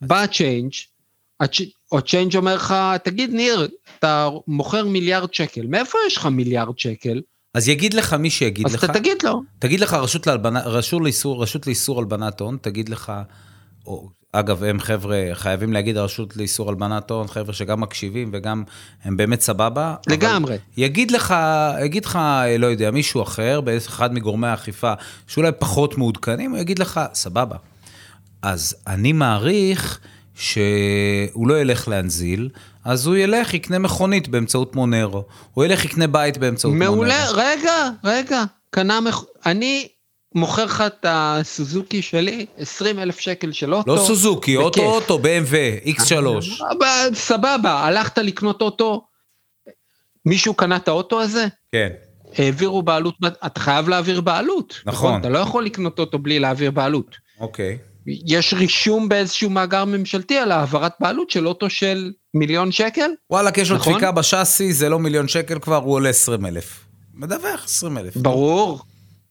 בא 0.00 0.26
צ'יינג', 0.26 0.72
או 1.92 2.02
צ'יינג' 2.02 2.36
אומר 2.36 2.54
לך, 2.54 2.74
תגיד 3.04 3.30
ניר, 3.30 3.68
אתה 3.98 4.28
מוכר 4.46 4.86
מיליארד 4.86 5.34
שקל, 5.34 5.66
מאיפה 5.66 5.98
יש 6.06 6.16
לך 6.16 6.26
מיליארד 6.26 6.78
שקל? 6.78 7.20
אז 7.54 7.68
יגיד 7.68 7.94
לך 7.94 8.12
מי 8.12 8.30
שיגיד 8.30 8.66
אז 8.66 8.74
לך, 8.74 8.84
אז 8.84 8.90
אתה 8.90 8.98
תגיד 8.98 9.16
לו. 9.24 9.42
תגיד 9.58 9.80
לך 9.80 9.94
רשות, 9.94 10.26
להלבנה, 10.26 10.60
רשות, 10.60 11.02
לאיסור, 11.02 11.42
רשות 11.42 11.66
לאיסור 11.66 11.98
הלבנת 11.98 12.40
הון, 12.40 12.58
תגיד 12.60 12.88
לך, 12.88 13.12
או, 13.86 14.08
אגב, 14.32 14.62
הם 14.62 14.80
חבר'ה, 14.80 15.28
חייבים 15.32 15.72
להגיד 15.72 15.96
הרשות 15.96 16.36
לאיסור 16.36 16.68
הלבנת 16.68 17.10
הון, 17.10 17.28
חבר'ה 17.28 17.52
שגם 17.52 17.80
מקשיבים 17.80 18.30
וגם 18.32 18.64
הם 19.04 19.16
באמת 19.16 19.40
סבבה. 19.40 19.94
לגמרי. 20.08 20.56
יגיד 20.76 21.10
לך, 21.10 21.34
יגיד 21.84 22.04
לך, 22.04 22.18
לא 22.58 22.66
יודע, 22.66 22.90
מישהו 22.90 23.22
אחר, 23.22 23.60
באחד 23.60 24.14
מגורמי 24.14 24.46
האכיפה, 24.46 24.92
שאולי 25.26 25.50
פחות 25.58 25.98
מעודכנים, 25.98 26.50
הוא 26.50 26.58
יגיד 26.58 26.78
לך, 26.78 27.00
סבבה. 27.14 27.56
אז 28.42 28.76
אני 28.86 29.12
מעריך 29.12 30.00
שהוא 30.34 31.48
לא 31.48 31.60
ילך 31.60 31.88
להנזיל, 31.88 32.48
אז 32.84 33.06
הוא 33.06 33.16
ילך, 33.16 33.54
יקנה 33.54 33.78
מכונית 33.78 34.28
באמצעות 34.28 34.76
מונרו. 34.76 35.24
הוא 35.54 35.64
ילך, 35.64 35.84
יקנה 35.84 36.06
בית 36.06 36.38
באמצעות 36.38 36.74
מעולה, 36.74 36.90
מונרו. 36.90 37.34
מעולה, 37.34 37.50
רגע, 37.52 37.90
רגע. 38.04 38.44
קנה 38.70 39.00
מכ... 39.00 39.24
אני 39.46 39.88
מוכר 40.34 40.64
לך 40.64 40.84
את 40.86 41.06
הסוזוקי 41.08 42.02
שלי, 42.02 42.46
20 42.58 42.98
אלף 42.98 43.20
שקל 43.20 43.52
של 43.52 43.74
אוטו. 43.74 43.94
לא 43.94 44.00
סוזוקי, 44.06 44.56
בכיף. 44.56 44.64
אוטו 44.64 44.82
אוטו, 44.82 45.18
BMW, 45.18 45.88
X3. 45.88 46.12
סבבה, 47.14 47.72
הלכת 47.72 48.18
לקנות 48.18 48.62
אוטו, 48.62 49.04
מישהו 50.26 50.54
קנה 50.54 50.76
את 50.76 50.88
האוטו 50.88 51.20
הזה? 51.20 51.46
כן. 51.72 51.88
העבירו 52.38 52.82
בעלות, 52.82 53.14
אתה 53.46 53.60
חייב 53.60 53.88
להעביר 53.88 54.20
בעלות. 54.20 54.80
נכון. 54.86 55.08
נכון. 55.08 55.20
אתה 55.20 55.28
לא 55.28 55.38
יכול 55.38 55.64
לקנות 55.64 55.98
אותו 55.98 56.18
בלי 56.18 56.38
להעביר 56.38 56.70
בעלות. 56.70 57.16
אוקיי. 57.40 57.78
יש 58.06 58.54
רישום 58.54 59.08
באיזשהו 59.08 59.50
מאגר 59.50 59.84
ממשלתי 59.84 60.38
על 60.38 60.52
העברת 60.52 60.92
בעלות 61.00 61.30
של 61.30 61.46
אוטו 61.46 61.70
של 61.70 62.12
מיליון 62.34 62.72
שקל? 62.72 63.10
וואלכ, 63.30 63.58
יש 63.58 63.70
לו 63.70 63.76
נכון? 63.76 63.92
דפיקה 63.92 64.12
בשאסי, 64.12 64.72
זה 64.72 64.88
לא 64.88 64.98
מיליון 64.98 65.28
שקל 65.28 65.58
כבר, 65.58 65.76
הוא 65.76 65.94
עולה 65.94 66.08
20 66.08 66.46
אלף. 66.46 66.84
מדווח 67.14 67.64
20 67.64 67.98
אלף. 67.98 68.16
ברור, 68.16 68.80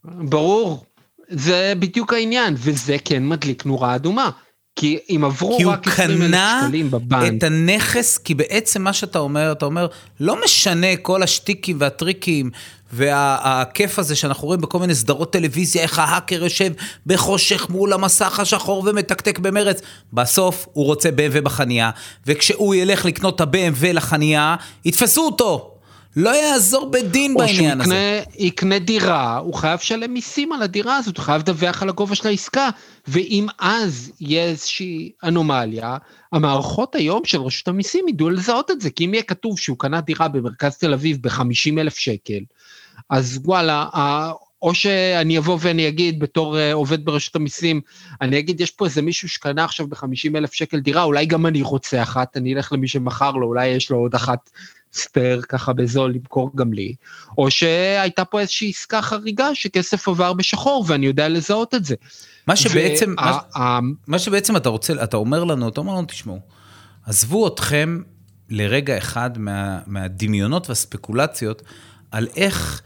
ברור. 0.03 0.85
זה 1.29 1.73
בדיוק 1.79 2.13
העניין, 2.13 2.55
וזה 2.57 2.97
כן 3.05 3.27
מדליק 3.27 3.65
נורה 3.65 3.95
אדומה. 3.95 4.29
כי 4.75 4.99
אם 5.09 5.21
עברו 5.25 5.57
רק 5.67 5.87
20 5.87 6.21
אלף 6.21 6.39
שקלים 6.65 6.91
בבנק. 6.91 7.09
כי 7.09 7.15
הוא 7.15 7.27
קנה 7.27 7.37
את 7.37 7.43
הנכס, 7.43 8.17
כי 8.17 8.33
בעצם 8.33 8.81
מה 8.81 8.93
שאתה 8.93 9.19
אומר, 9.19 9.51
אתה 9.51 9.65
אומר, 9.65 9.87
לא 10.19 10.43
משנה 10.45 10.97
כל 11.01 11.23
השטיקים 11.23 11.77
והטריקים 11.79 12.51
והכיף 12.93 13.99
הזה 13.99 14.15
שאנחנו 14.15 14.47
רואים 14.47 14.61
בכל 14.61 14.79
מיני 14.79 14.95
סדרות 14.95 15.33
טלוויזיה, 15.33 15.81
איך 15.81 15.99
ההאקר 15.99 16.43
יושב 16.43 16.71
בחושך 17.05 17.69
מול 17.69 17.93
המסך 17.93 18.39
השחור 18.39 18.83
ומתקתק 18.87 19.39
במרץ. 19.39 19.81
בסוף 20.13 20.67
הוא 20.73 20.85
רוצה 20.85 21.09
BMW 21.09 21.41
בחנייה, 21.41 21.89
וכשהוא 22.27 22.75
ילך 22.75 23.05
לקנות 23.05 23.35
את 23.35 23.41
ה-BMW 23.41 23.93
לחנייה, 23.93 24.55
יתפסו 24.85 25.25
אותו. 25.25 25.67
לא 26.15 26.29
יעזור 26.29 26.91
בדין 26.91 27.33
בעניין 27.33 27.81
הזה. 27.81 28.19
או 28.19 28.31
שהוא 28.35 28.47
יקנה 28.47 28.79
דירה, 28.79 29.37
הוא 29.37 29.53
חייב 29.53 29.79
לשלם 29.79 30.13
מיסים 30.13 30.53
על 30.53 30.61
הדירה 30.61 30.97
הזאת, 30.97 31.17
הוא 31.17 31.25
חייב 31.25 31.41
לדווח 31.41 31.83
על 31.83 31.89
הגובה 31.89 32.15
של 32.15 32.27
העסקה, 32.27 32.69
ואם 33.07 33.47
אז 33.59 34.11
יהיה 34.21 34.43
איזושהי 34.43 35.11
אנומליה, 35.23 35.97
המערכות 36.31 36.95
היום 36.95 37.21
של 37.25 37.41
רשות 37.41 37.67
המיסים 37.67 38.07
ידעו 38.07 38.29
לזהות 38.29 38.71
את 38.71 38.81
זה, 38.81 38.89
כי 38.89 39.05
אם 39.05 39.13
יהיה 39.13 39.23
כתוב 39.23 39.59
שהוא 39.59 39.77
קנה 39.77 40.01
דירה 40.01 40.27
במרכז 40.27 40.77
תל 40.77 40.93
אביב 40.93 41.17
ב-50 41.21 41.79
אלף 41.79 41.97
שקל, 41.97 42.39
אז 43.11 43.39
וואלה, 43.43 43.85
או 44.61 44.75
שאני 44.75 45.37
אבוא 45.37 45.57
ואני 45.61 45.87
אגיד 45.87 46.19
בתור 46.19 46.55
uh, 46.55 46.59
עובד 46.73 47.05
ברשות 47.05 47.35
המיסים, 47.35 47.81
אני 48.21 48.39
אגיד, 48.39 48.61
יש 48.61 48.71
פה 48.71 48.85
איזה 48.85 49.01
מישהו 49.01 49.29
שקנה 49.29 49.63
עכשיו 49.63 49.87
ב-50 49.87 50.35
אלף 50.35 50.53
שקל 50.53 50.79
דירה, 50.79 51.03
אולי 51.03 51.25
גם 51.25 51.45
אני 51.45 51.61
רוצה 51.61 52.03
אחת, 52.03 52.37
אני 52.37 52.53
אלך 52.53 52.73
למי 52.73 52.87
שמכר 52.87 53.31
לו, 53.31 53.47
אולי 53.47 53.67
יש 53.67 53.91
לו 53.91 53.97
עוד 53.97 54.15
אחת 54.15 54.49
ספייר 54.93 55.41
ככה 55.41 55.73
בזול 55.73 56.13
למכור 56.13 56.51
גם 56.55 56.73
לי, 56.73 56.95
או 57.37 57.51
שהייתה 57.51 58.25
פה 58.25 58.39
איזושהי 58.39 58.69
עסקה 58.69 59.01
חריגה 59.01 59.55
שכסף 59.55 60.07
עבר 60.07 60.33
בשחור 60.33 60.85
ואני 60.87 61.05
יודע 61.05 61.29
לזהות 61.29 61.75
את 61.75 61.85
זה. 61.85 61.95
מה 62.47 62.55
שבעצם, 62.55 63.15
וה, 63.17 63.39
מה, 63.55 63.79
מה 64.07 64.19
שבעצם 64.19 64.55
אתה 64.55 64.69
רוצה, 64.69 65.03
אתה 65.03 65.17
אומר 65.17 65.43
לנו, 65.43 65.67
אתה 65.69 65.81
אומר 65.81 65.93
לנו, 65.93 66.05
תשמעו, 66.05 66.39
עזבו 67.05 67.47
אתכם 67.47 68.01
לרגע 68.49 68.97
אחד 68.97 69.37
מה, 69.37 69.79
מהדמיונות 69.87 70.69
והספקולציות 70.69 71.61
על 72.11 72.27
איך 72.35 72.81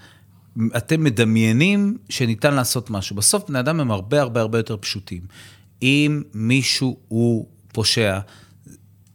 אתם 0.77 1.03
מדמיינים 1.03 1.97
שניתן 2.09 2.53
לעשות 2.53 2.89
משהו. 2.89 3.15
בסוף 3.15 3.49
בני 3.49 3.59
אדם 3.59 3.79
הם 3.79 3.91
הרבה 3.91 4.21
הרבה 4.21 4.41
הרבה 4.41 4.59
יותר 4.59 4.77
פשוטים. 4.77 5.21
אם 5.81 6.21
מישהו 6.33 6.97
הוא 7.07 7.47
פושע, 7.73 8.19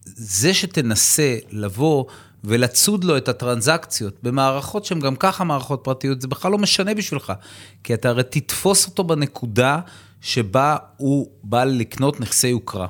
זה 0.05 0.55
שתנסה 0.55 1.37
לבוא 1.51 2.05
ולצוד 2.45 3.05
לו 3.05 3.17
את 3.17 3.29
הטרנזקציות 3.29 4.17
במערכות 4.23 4.85
שהן 4.85 5.01
גם 5.01 5.17
ככה 5.17 5.45
מערכות 5.45 5.81
פרטיות, 5.85 6.21
זה 6.21 6.29
בכלל 6.29 6.53
לא 6.53 6.59
משנה 6.59 6.95
בשבילך. 6.95 7.33
כי 7.85 7.95
אתה 7.95 8.09
הרי 8.09 8.23
תתפוס 8.23 8.87
אותו 8.87 9.05
בנקודה 9.05 9.81
שבה 10.21 10.77
הוא 10.97 11.31
בא 11.43 11.65
לקנות 11.65 12.21
נכסי 12.21 12.49
יוקרה. 12.49 12.87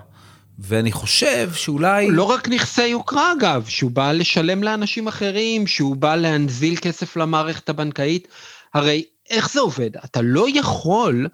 ואני 0.63 0.93
חושב 0.93 1.51
שאולי... 1.55 2.11
לא 2.11 2.23
רק 2.23 2.49
נכסי 2.49 2.87
יוקרה 2.87 3.33
אגב, 3.33 3.65
שהוא 3.69 3.91
בא 3.91 4.13
לשלם 4.13 4.63
לאנשים 4.63 5.09
אחרים, 5.09 5.67
שהוא 5.67 5.97
בא 5.97 6.17
להנזיל 6.17 6.77
כסף 6.77 7.17
למערכת 7.17 7.69
הבנקאית. 7.69 8.29
הרי 8.75 9.05
איך 9.31 9.53
זה 9.53 9.61
עובד? 9.61 9.97
אתה 9.97 10.21
לא 10.23 10.47
יכול 10.55 11.29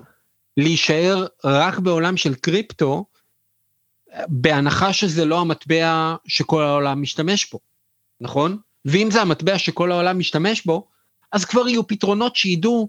להישאר 0.56 1.26
רק 1.44 1.78
בעולם 1.78 2.16
של 2.16 2.34
קריפטו, 2.34 3.04
בהנחה 4.28 4.92
שזה 4.92 5.24
לא 5.24 5.40
המטבע 5.40 6.14
שכל 6.26 6.62
העולם 6.62 7.02
משתמש 7.02 7.50
בו, 7.50 7.58
נכון? 8.20 8.58
ואם 8.84 9.08
זה 9.10 9.22
המטבע 9.22 9.58
שכל 9.58 9.92
העולם 9.92 10.18
משתמש 10.18 10.62
בו, 10.66 10.88
אז 11.32 11.44
כבר 11.44 11.68
יהיו 11.68 11.86
פתרונות 11.86 12.36
שידעו 12.36 12.88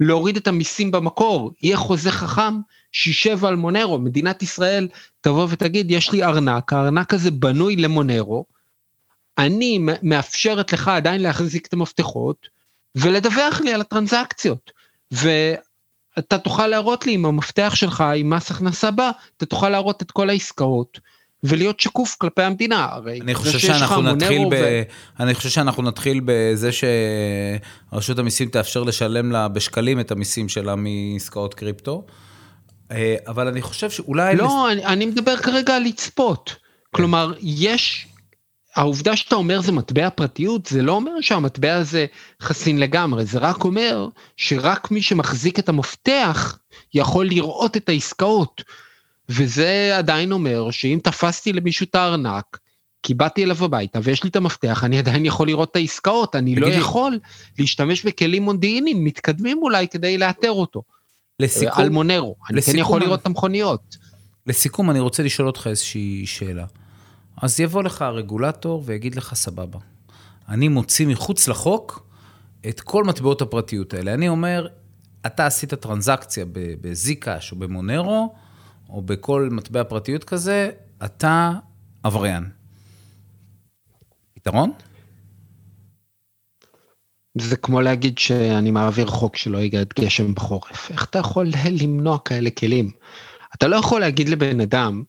להוריד 0.00 0.36
את 0.36 0.48
המיסים 0.48 0.90
במקור. 0.90 1.52
יהיה 1.62 1.76
חוזה 1.76 2.10
חכם 2.10 2.54
שישב 2.94 3.44
על 3.44 3.56
מונרו. 3.56 3.98
מדינת 3.98 4.42
ישראל 4.42 4.88
תבוא 5.20 5.46
ותגיד, 5.50 5.90
יש 5.90 6.12
לי 6.12 6.24
ארנק, 6.24 6.72
הארנק 6.72 7.14
הזה 7.14 7.30
בנוי 7.30 7.76
למונרו, 7.76 8.44
אני 9.38 9.78
מאפשרת 10.02 10.72
לך 10.72 10.88
עדיין 10.88 11.22
להחזיק 11.22 11.66
את 11.66 11.72
המפתחות 11.72 12.48
ולדווח 12.94 13.60
לי 13.60 13.72
על 13.72 13.80
הטרנזקציות. 13.80 14.70
ואתה 15.10 16.38
תוכל 16.38 16.66
להראות 16.66 17.06
לי 17.06 17.12
עם 17.12 17.26
המפתח 17.26 17.72
שלך, 17.74 18.04
עם 18.16 18.30
מס 18.30 18.50
הכנסה 18.50 18.90
בא, 18.90 19.10
אתה 19.36 19.46
תוכל 19.46 19.68
להראות 19.68 20.02
את 20.02 20.10
כל 20.10 20.30
העסקאות. 20.30 21.00
ולהיות 21.46 21.80
שקוף 21.80 22.16
כלפי 22.18 22.42
המדינה, 22.42 22.88
הרי 22.90 23.20
אני 23.20 23.34
חושב 23.34 23.58
שאנחנו 23.58 24.02
נתחיל 24.02 24.48
ב... 24.50 24.52
ו... 24.52 24.82
אני 25.20 25.34
חושב 25.34 25.48
שאנחנו 25.48 25.82
נתחיל 25.82 26.20
בזה 26.24 26.70
שרשות 27.92 28.18
המיסים 28.18 28.48
תאפשר 28.48 28.82
לשלם 28.82 29.32
לה 29.32 29.48
בשקלים 29.48 30.00
את 30.00 30.10
המיסים 30.10 30.48
שלה 30.48 30.74
מעסקאות 30.76 31.54
קריפטו. 31.54 32.06
אה, 32.90 33.16
אבל 33.26 33.48
אני 33.48 33.62
חושב 33.62 33.90
שאולי... 33.90 34.36
לא, 34.36 34.72
אני, 34.72 34.86
אני 34.86 35.06
מדבר 35.06 35.36
כרגע 35.36 35.76
על 35.76 35.82
לצפות. 35.82 36.56
כלומר, 36.90 37.32
יש... 37.40 38.06
העובדה 38.76 39.16
שאתה 39.16 39.34
אומר 39.34 39.60
זה 39.60 39.72
מטבע 39.72 40.10
פרטיות, 40.10 40.66
זה 40.66 40.82
לא 40.82 40.92
אומר 40.92 41.20
שהמטבע 41.20 41.74
הזה 41.74 42.06
חסין 42.42 42.78
לגמרי, 42.78 43.24
זה 43.24 43.38
רק 43.38 43.64
אומר 43.64 44.08
שרק 44.36 44.90
מי 44.90 45.02
שמחזיק 45.02 45.58
את 45.58 45.68
המפתח 45.68 46.58
יכול 46.94 47.26
לראות 47.26 47.76
את 47.76 47.88
העסקאות. 47.88 48.62
וזה 49.28 49.92
עדיין 49.96 50.32
אומר 50.32 50.70
שאם 50.70 50.98
תפסתי 51.02 51.52
למישהו 51.52 51.86
את 51.90 51.94
הארנק, 51.94 52.58
כי 53.02 53.14
באתי 53.14 53.44
אליו 53.44 53.64
הביתה 53.64 53.98
ויש 54.02 54.24
לי 54.24 54.30
את 54.30 54.36
המפתח, 54.36 54.84
אני 54.84 54.98
עדיין 54.98 55.26
יכול 55.26 55.46
לראות 55.46 55.70
את 55.70 55.76
העסקאות, 55.76 56.36
אני 56.36 56.56
לא 56.56 56.66
יכול 56.66 57.18
להשתמש 57.58 58.06
בכלים 58.06 58.42
מודיעיניים 58.42 59.04
מתקדמים 59.04 59.58
אולי 59.62 59.88
כדי 59.88 60.18
לאתר 60.18 60.50
אותו. 60.50 60.82
לסיכום, 61.40 61.82
על 61.82 61.90
מונרו, 61.90 62.36
אני 62.50 62.62
כן 62.62 62.78
יכול 62.78 63.00
לראות 63.00 63.20
את 63.20 63.26
המכוניות. 63.26 63.96
לסיכום, 64.46 64.90
אני 64.90 65.00
רוצה 65.00 65.22
לשאול 65.22 65.48
אותך 65.48 65.66
איזושהי 65.66 66.26
שאלה. 66.26 66.66
אז 67.36 67.60
יבוא 67.60 67.82
לך 67.82 68.02
הרגולטור 68.02 68.82
ויגיד 68.86 69.14
לך, 69.14 69.34
סבבה, 69.34 69.78
אני 70.48 70.68
מוציא 70.68 71.06
מחוץ 71.06 71.48
לחוק 71.48 72.06
את 72.68 72.80
כל 72.80 73.04
מטבעות 73.04 73.42
הפרטיות 73.42 73.94
האלה. 73.94 74.14
אני 74.14 74.28
אומר, 74.28 74.68
אתה 75.26 75.46
עשית 75.46 75.74
טרנזקציה 75.74 76.44
בזיקאש 76.80 77.52
או 77.52 77.56
במונרו, 77.56 78.34
או 78.88 79.02
בכל 79.02 79.48
מטבע 79.52 79.84
פרטיות 79.84 80.24
כזה, 80.24 80.70
אתה 81.04 81.52
עבריין. 82.02 82.50
פתרון? 84.34 84.72
זה 87.38 87.56
כמו 87.56 87.80
להגיד 87.80 88.18
שאני 88.18 88.70
מעביר 88.70 89.06
חוק 89.06 89.36
שלא 89.36 89.58
יגד 89.58 89.86
גשם 90.00 90.34
בחורף. 90.34 90.90
איך 90.90 91.04
אתה 91.04 91.18
יכול 91.18 91.46
למנוע 91.80 92.18
כאלה 92.24 92.50
כלים? 92.50 92.90
אתה 93.54 93.68
לא 93.68 93.76
יכול 93.76 94.00
להגיד 94.00 94.28
לבן 94.28 94.60
אדם 94.60 95.02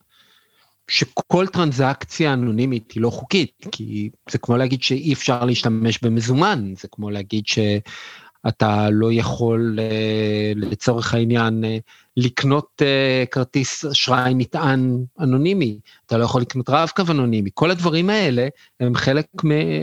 שכל 0.88 1.48
טרנזקציה 1.48 2.34
אנונימית 2.34 2.92
היא 2.92 3.02
לא 3.02 3.10
חוקית, 3.10 3.52
כי 3.72 4.10
זה 4.30 4.38
כמו 4.38 4.58
להגיד 4.58 4.84
שאי 4.84 5.14
אפשר 5.14 5.46
להשתמש 5.46 6.00
במזומן, 6.04 6.74
זה 6.82 6.88
כמו 6.92 7.10
להגיד 7.10 7.44
שאתה 8.48 8.89
לא 8.91 9.14
יכול 9.14 9.80
אה, 9.82 10.52
לצורך 10.56 11.14
העניין 11.14 11.64
אה, 11.64 11.78
לקנות 12.18 12.82
uh, 12.82 13.28
כרטיס 13.32 13.86
אשראי 13.86 14.34
נטען 14.34 15.04
אנונימי, 15.20 15.80
אתה 16.06 16.18
לא 16.18 16.24
יכול 16.24 16.41
לקנות 16.41 16.70
רב-קו 16.70 17.04
אנונימי, 17.10 17.50
כל 17.54 17.72
הדברים 17.72 18.10
האלה 18.10 18.48
הם 18.80 18.96
חלק 18.96 19.26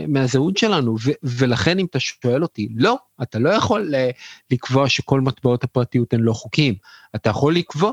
מהזהות 0.07 0.57
שלנו, 0.57 0.95
ולכן 1.23 1.79
אם 1.79 1.85
אתה 1.85 1.99
שואל 1.99 2.43
אותי, 2.43 2.67
לא, 2.75 2.97
אתה 3.21 3.39
לא 3.39 3.49
יכול 3.49 3.93
לקבוע 4.51 4.89
שכל 4.89 5.21
מטבעות 5.21 5.63
הפרטיות 5.63 6.13
הן 6.13 6.19
לא 6.19 6.33
חוקיים, 6.33 6.75
אתה 7.15 7.29
יכול 7.29 7.55
לקבוע 7.55 7.91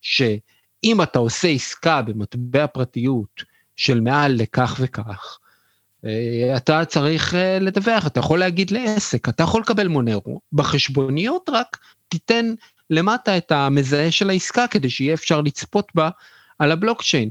שאם 0.00 1.02
אתה 1.02 1.18
עושה 1.18 1.48
עסקה 1.48 2.02
במטבע 2.02 2.66
פרטיות 2.66 3.42
של 3.76 4.00
מעל 4.00 4.32
לכך 4.32 4.76
וכך, 4.80 5.38
אה, 5.42 5.47
אתה 6.56 6.84
צריך 6.84 7.34
לדווח, 7.60 8.06
אתה 8.06 8.20
יכול 8.20 8.38
להגיד 8.38 8.70
לעסק, 8.70 9.28
אתה 9.28 9.42
יכול 9.42 9.60
לקבל 9.60 9.88
מונרו, 9.88 10.40
בחשבוניות 10.52 11.50
רק 11.52 11.76
תיתן 12.08 12.54
למטה 12.90 13.36
את 13.36 13.52
המזהה 13.52 14.10
של 14.10 14.30
העסקה 14.30 14.66
כדי 14.66 14.90
שיהיה 14.90 15.14
אפשר 15.14 15.40
לצפות 15.40 15.92
בה 15.94 16.10
על 16.58 16.72
הבלוקצ'יין. 16.72 17.30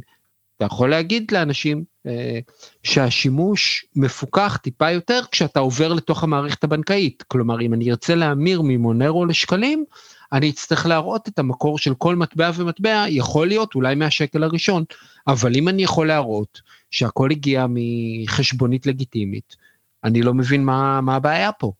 אתה 0.57 0.65
יכול 0.65 0.89
להגיד 0.89 1.31
לאנשים 1.31 1.83
אה, 2.07 2.39
שהשימוש 2.83 3.85
מפוקח 3.95 4.57
טיפה 4.63 4.91
יותר 4.91 5.21
כשאתה 5.31 5.59
עובר 5.59 5.93
לתוך 5.93 6.23
המערכת 6.23 6.63
הבנקאית. 6.63 7.23
כלומר, 7.27 7.61
אם 7.61 7.73
אני 7.73 7.91
ארצה 7.91 8.15
להמיר 8.15 8.61
ממונרו 8.63 9.25
לשקלים, 9.25 9.85
אני 10.33 10.49
אצטרך 10.49 10.85
להראות 10.85 11.27
את 11.27 11.39
המקור 11.39 11.77
של 11.77 11.93
כל 11.93 12.15
מטבע 12.15 12.51
ומטבע, 12.55 13.05
יכול 13.09 13.47
להיות 13.47 13.75
אולי 13.75 13.95
מהשקל 13.95 14.43
הראשון, 14.43 14.83
אבל 15.27 15.55
אם 15.55 15.67
אני 15.67 15.83
יכול 15.83 16.07
להראות 16.07 16.61
שהכל 16.91 17.31
הגיע 17.31 17.65
מחשבונית 17.69 18.85
לגיטימית, 18.85 19.55
אני 20.03 20.21
לא 20.21 20.33
מבין 20.33 20.65
מה, 20.65 21.01
מה 21.01 21.15
הבעיה 21.15 21.51
פה. 21.51 21.71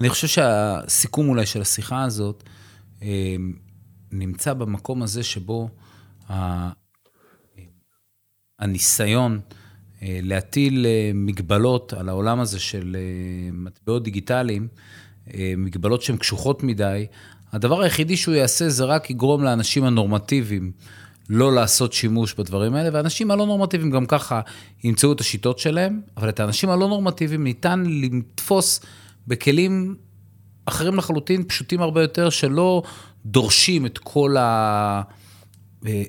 אני 0.00 0.08
חושב 0.08 0.26
שהסיכום 0.26 1.28
אולי 1.28 1.46
של 1.46 1.60
השיחה 1.60 2.02
הזאת, 2.02 2.42
אמ, 3.02 3.52
נמצא 4.12 4.52
במקום 4.52 5.02
הזה 5.02 5.22
שבו 5.22 5.68
הניסיון 8.58 9.40
אה, 10.02 10.18
להטיל 10.22 10.86
אה, 10.86 11.10
מגבלות 11.14 11.92
על 11.92 12.08
העולם 12.08 12.40
הזה 12.40 12.60
של 12.60 12.96
אה, 12.98 13.50
מטבעות 13.52 14.04
דיגיטליים, 14.04 14.68
מגבלות 15.56 16.02
שהן 16.02 16.16
קשוחות 16.16 16.62
מדי, 16.62 17.06
הדבר 17.54 17.82
היחידי 17.82 18.16
שהוא 18.16 18.34
יעשה 18.34 18.68
זה 18.68 18.84
רק 18.84 19.10
יגרום 19.10 19.44
לאנשים 19.44 19.84
הנורמטיביים 19.84 20.72
לא 21.30 21.54
לעשות 21.54 21.92
שימוש 21.92 22.34
בדברים 22.34 22.74
האלה, 22.74 22.90
והאנשים 22.92 23.30
הלא 23.30 23.46
נורמטיביים 23.46 23.90
גם 23.90 24.06
ככה 24.06 24.40
ימצאו 24.84 25.12
את 25.12 25.20
השיטות 25.20 25.58
שלהם, 25.58 26.00
אבל 26.16 26.28
את 26.28 26.40
האנשים 26.40 26.70
הלא 26.70 26.88
נורמטיביים 26.88 27.44
ניתן 27.44 27.84
לתפוס 27.86 28.80
בכלים 29.26 29.94
אחרים 30.66 30.96
לחלוטין, 30.96 31.44
פשוטים 31.44 31.82
הרבה 31.82 32.02
יותר, 32.02 32.30
שלא 32.30 32.82
דורשים 33.26 33.86
את 33.86 33.98
כל, 33.98 34.36
ה... 34.36 35.02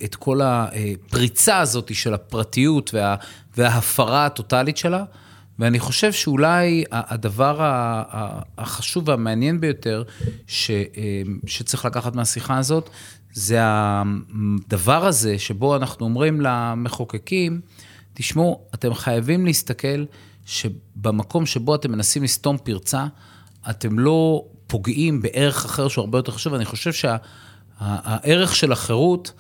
את 0.04 0.16
כל 0.16 0.42
הפריצה 0.44 1.60
הזאת 1.60 1.96
של 1.96 2.14
הפרטיות 2.14 2.94
וה... 2.94 3.16
וההפרה 3.58 4.26
הטוטלית 4.26 4.78
שלה. 4.78 5.04
ואני 5.60 5.80
חושב 5.80 6.12
שאולי 6.12 6.84
הדבר 6.92 7.58
החשוב 8.58 9.10
והמעניין 9.10 9.62
ביותר 9.62 10.04
ש... 10.48 10.72
שצריך 11.48 11.86
לקחת 11.86 12.16
מהשיחה 12.16 12.58
הזאת, 12.58 12.90
זה 13.34 13.58
הדבר 13.62 15.06
הזה 15.06 15.40
שבו 15.40 15.76
אנחנו 15.76 16.06
אומרים 16.06 16.42
למחוקקים, 16.42 17.62
תשמעו, 18.14 18.62
אתם 18.74 18.94
חייבים 18.94 19.46
להסתכל 19.46 20.06
שבמקום 20.46 21.46
שבו 21.46 21.76
אתם 21.76 21.92
מנסים 21.92 22.24
לסתום 22.24 22.58
פרצה, 22.58 23.06
אתם 23.70 24.00
לא 24.00 24.46
פוגעים 24.68 25.22
בערך 25.22 25.66
אחר 25.66 25.88
שהוא 25.88 26.04
הרבה 26.04 26.18
יותר 26.18 26.32
חשוב, 26.32 26.54
ואני 26.54 26.66
חושב 26.66 26.94
שהערך 26.94 28.50
שה, 28.50 28.56
של 28.56 28.72
החירות, 28.72 29.32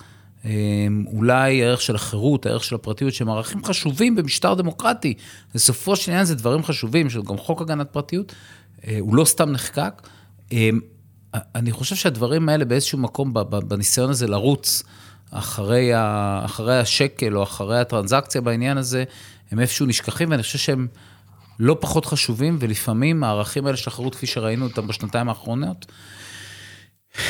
אולי 1.08 1.64
הערך 1.64 1.82
של 1.82 1.96
החירות, 1.96 2.46
הערך 2.46 2.64
של 2.64 2.76
הפרטיות, 2.76 3.14
שהם 3.14 3.30
ערכים 3.30 3.66
חשובים 3.66 4.16
במשטר 4.16 4.54
דמוקרטי. 4.54 5.14
בסופו 5.56 5.96
של 5.96 6.12
עניין 6.12 6.26
זה 6.26 6.36
דברים 6.36 6.64
חשובים, 6.64 7.10
שגם 7.10 7.38
חוק 7.38 7.62
הגנת 7.62 7.90
פרטיות, 7.90 8.36
אה, 8.88 8.98
הוא 9.00 9.16
לא 9.16 9.26
סתם 9.26 9.52
נחקק. 9.52 10.02
אה, 10.54 10.70
אני 11.56 11.72
חושב 11.72 11.96
שהדברים 11.96 12.50
האלה 12.50 12.66
באיזשהו 12.66 12.98
מקום, 12.98 13.34
בניסיון 13.68 14.10
הזה 14.10 14.28
לרוץ 14.28 14.84
אחרי, 15.32 15.94
ה, 15.94 16.42
אחרי 16.46 16.80
השקל 16.80 17.38
או 17.38 17.44
אחרי 17.44 17.80
הטרנזקציה 17.80 18.42
בעניין 18.42 18.78
הזה, 18.78 19.04
הם 19.52 19.60
איפשהו 19.60 19.86
נשכחים, 19.86 20.32
ואני 20.32 20.44
חושב 20.44 20.58
שהם... 20.58 20.88
לא 21.60 21.78
פחות 21.80 22.06
חשובים, 22.06 22.58
ולפעמים 22.60 23.24
הערכים 23.24 23.66
האלה 23.66 23.78
של 23.78 23.90
החירות, 23.90 24.16
כפי 24.16 24.28
שראינו 24.28 24.66
אותם 24.66 24.88
בשנתיים 24.88 25.30
האחרונות, 25.30 25.86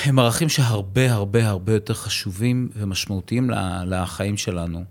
הם 0.03 0.19
ערכים 0.19 0.49
שהרבה 0.49 1.11
הרבה 1.11 1.47
הרבה 1.47 1.73
יותר 1.73 1.93
חשובים 1.93 2.69
ומשמעותיים 2.75 3.49
לחיים 3.86 4.38
שלנו. 4.38 4.83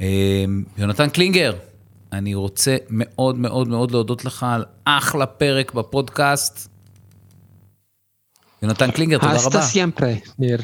אמ, 0.00 0.64
יונתן 0.78 1.08
קלינגר, 1.08 1.54
אני 2.12 2.34
רוצה 2.34 2.76
מאוד 2.90 3.38
מאוד 3.38 3.68
מאוד 3.68 3.90
להודות 3.90 4.24
לך 4.24 4.46
על 4.48 4.64
אחלה 4.84 5.26
פרק 5.26 5.74
בפודקאסט. 5.74 6.68
יונתן 8.62 8.90
קלינגר, 8.90 9.18
תודה 9.18 9.32
רבה. 9.32 9.40
Hasta 9.40 9.62
siempre, 9.62 10.12
ניר. 10.38 10.58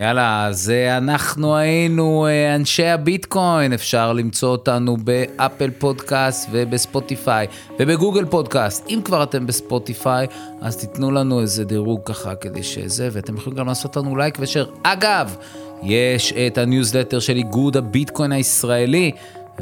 יאללה, 0.00 0.48
זה 0.50 0.96
אנחנו 0.96 1.56
היינו 1.56 2.26
אה, 2.26 2.54
אנשי 2.54 2.86
הביטקוין, 2.86 3.72
אפשר 3.72 4.12
למצוא 4.12 4.48
אותנו 4.48 4.96
ב 4.96 5.08
Apple 5.08 5.70
Podcast 5.70 6.48
וב 6.52 6.73
Spotify 6.73 7.46
וב 7.78 7.89
Google 7.89 8.24
Podcast. 8.24 8.86
אם 8.88 9.00
כבר 9.04 9.22
אתם 9.22 9.46
ב 9.46 9.55
Spotify, 9.55 10.26
אז 10.60 10.76
תיתנו 10.76 11.10
לנו 11.10 11.40
איזה 11.40 11.64
דירוג 11.64 12.00
ככה 12.04 12.34
כדי 12.34 12.62
שזה, 12.62 13.08
ואתם 13.12 13.36
יכולים 13.36 13.58
גם 13.58 13.66
לעשות 13.66 13.96
לנו 13.96 14.16
לייק 14.16 14.36
ושאר. 14.40 14.66
אגב, 14.82 15.36
יש 15.82 16.32
את 16.32 16.58
הניוזלטר 16.58 17.20
של 17.20 17.36
איגוד 17.36 17.76
הביטקוין 17.76 18.32
הישראלי. 18.32 19.12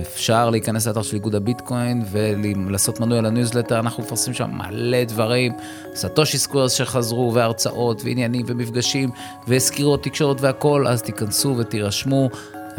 אפשר 0.00 0.50
להיכנס 0.50 0.86
לאתר 0.86 1.02
של 1.02 1.14
איגוד 1.14 1.34
הביטקוין 1.34 2.04
ולעשות 2.10 3.00
מנוי 3.00 3.18
על 3.18 3.26
הניוזלטר, 3.26 3.78
אנחנו 3.78 4.02
מפרסמים 4.02 4.34
שם 4.34 4.50
מלא 4.50 5.04
דברים, 5.04 5.52
סאטושי 5.94 6.38
סקוורס 6.38 6.72
שחזרו, 6.72 7.34
והרצאות, 7.34 8.02
ועניינים, 8.04 8.46
ומפגשים, 8.48 9.10
וסקירות 9.48 10.02
תקשורת 10.02 10.40
והכל, 10.40 10.86
אז 10.86 11.02
תיכנסו 11.02 11.54
ותירשמו. 11.58 12.28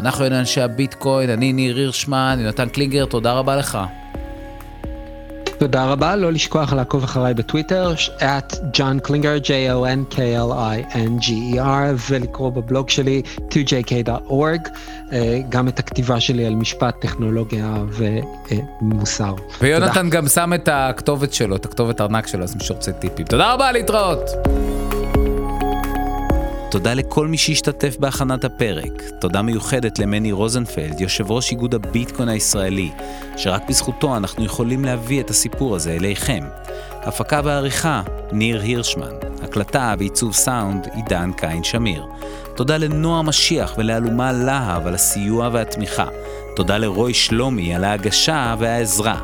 אנחנו 0.00 0.24
היינו 0.24 0.38
אנשי 0.38 0.60
הביטקוין, 0.60 1.30
אני 1.30 1.52
ניר 1.52 1.76
הירשמן, 1.76 2.38
יונתן 2.40 2.68
קלינגר, 2.68 3.04
תודה 3.04 3.32
רבה 3.32 3.56
לך. 3.56 3.78
תודה 5.58 5.84
רבה, 5.84 6.16
לא 6.16 6.32
לשכוח 6.32 6.72
לעקוב 6.72 7.04
אחריי 7.04 7.34
בטוויטר, 7.34 7.94
at 8.18 8.52
Jon 8.52 9.08
Klinger, 9.08 9.44
J-O-N-K-L-I-N-G-E-R, 9.44 11.96
ולקרוא 12.10 12.50
בבלוג 12.50 12.90
שלי, 12.90 13.22
2jk.org, 13.38 14.68
אה, 15.12 15.40
גם 15.48 15.68
את 15.68 15.78
הכתיבה 15.78 16.20
שלי 16.20 16.46
על 16.46 16.54
משפט, 16.54 17.00
טכנולוגיה 17.00 17.74
ומוסר. 18.82 19.34
ויונתן 19.60 19.94
תודה. 19.94 20.08
גם 20.08 20.28
שם 20.28 20.52
את 20.54 20.68
הכתובת 20.72 21.32
שלו, 21.32 21.56
את 21.56 21.64
הכתובת 21.64 22.00
ארנק 22.00 22.26
שלו, 22.26 22.44
אז 22.44 22.56
מי 22.56 22.64
שרוצה 22.64 22.92
טיפים. 22.92 23.26
תודה 23.26 23.52
רבה, 23.52 23.72
להתראות. 23.72 24.30
תודה 26.74 26.94
לכל 26.94 27.28
מי 27.28 27.38
שהשתתף 27.38 27.96
בהכנת 27.98 28.44
הפרק. 28.44 29.02
תודה 29.20 29.42
מיוחדת 29.42 29.98
למני 29.98 30.32
רוזנפלד, 30.32 31.00
יושב 31.00 31.30
ראש 31.30 31.50
איגוד 31.50 31.74
הביטקוין 31.74 32.28
הישראלי, 32.28 32.90
שרק 33.36 33.68
בזכותו 33.68 34.16
אנחנו 34.16 34.44
יכולים 34.44 34.84
להביא 34.84 35.20
את 35.20 35.30
הסיפור 35.30 35.76
הזה 35.76 35.92
אליכם. 35.92 36.44
הפקה 36.92 37.40
ועריכה, 37.44 38.02
ניר 38.32 38.60
הירשמן. 38.60 39.12
הקלטה 39.42 39.94
ועיצוב 39.98 40.32
סאונד, 40.32 40.88
עידן 40.94 41.30
קין 41.36 41.64
שמיר. 41.64 42.06
תודה 42.56 42.76
לנועה 42.76 43.22
משיח 43.22 43.74
ולאלומה 43.78 44.32
להב 44.32 44.86
על 44.86 44.94
הסיוע 44.94 45.48
והתמיכה. 45.52 46.06
תודה 46.56 46.78
לרוי 46.78 47.14
שלומי 47.14 47.74
על 47.74 47.84
ההגשה 47.84 48.54
והעזרה. 48.58 49.20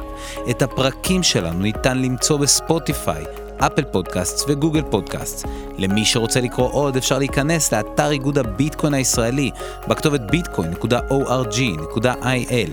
את 0.51 0.62
הפרקים 0.62 1.22
שלנו 1.22 1.59
ניתן 1.59 1.98
למצוא 1.98 2.38
בספוטיפיי, 2.38 3.24
אפל 3.66 3.84
פודקאסט 3.84 4.44
וגוגל 4.48 4.82
פודקאסט. 4.90 5.48
למי 5.78 6.04
שרוצה 6.04 6.40
לקרוא 6.40 6.68
עוד 6.72 6.96
אפשר 6.96 7.18
להיכנס 7.18 7.72
לאתר 7.72 8.11
איגוד 8.11 8.38
הביטקוין 8.38 8.94
הישראלי 8.94 9.50
בכתובת 9.88 10.20
bitcoin.org.il. 10.20 12.70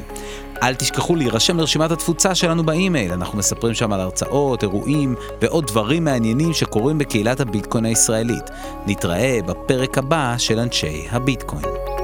אל 0.64 0.76
תשכחו 0.76 1.16
להירשם 1.16 1.58
לרשימת 1.58 1.92
התפוצה 1.92 2.36
שלנו 2.36 2.64
באימייל, 2.64 3.14
אנחנו 3.14 3.38
מספרים 3.38 3.74
שם 3.74 3.94
על 3.94 4.00
הרצאות, 4.00 4.64
אירועים 4.64 5.16
ועוד 5.42 5.68
דברים 5.68 6.04
מעניינים 6.04 6.54
שקורים 6.54 6.98
בקהילת 6.98 7.40
הביטקוין 7.40 7.86
הישראלית. 7.86 8.50
נתראה 8.88 9.40
בפרק 9.46 9.98
הבא 9.98 10.36
של 10.38 10.60
אנשי 10.60 11.08
הביטקוין. 11.12 11.97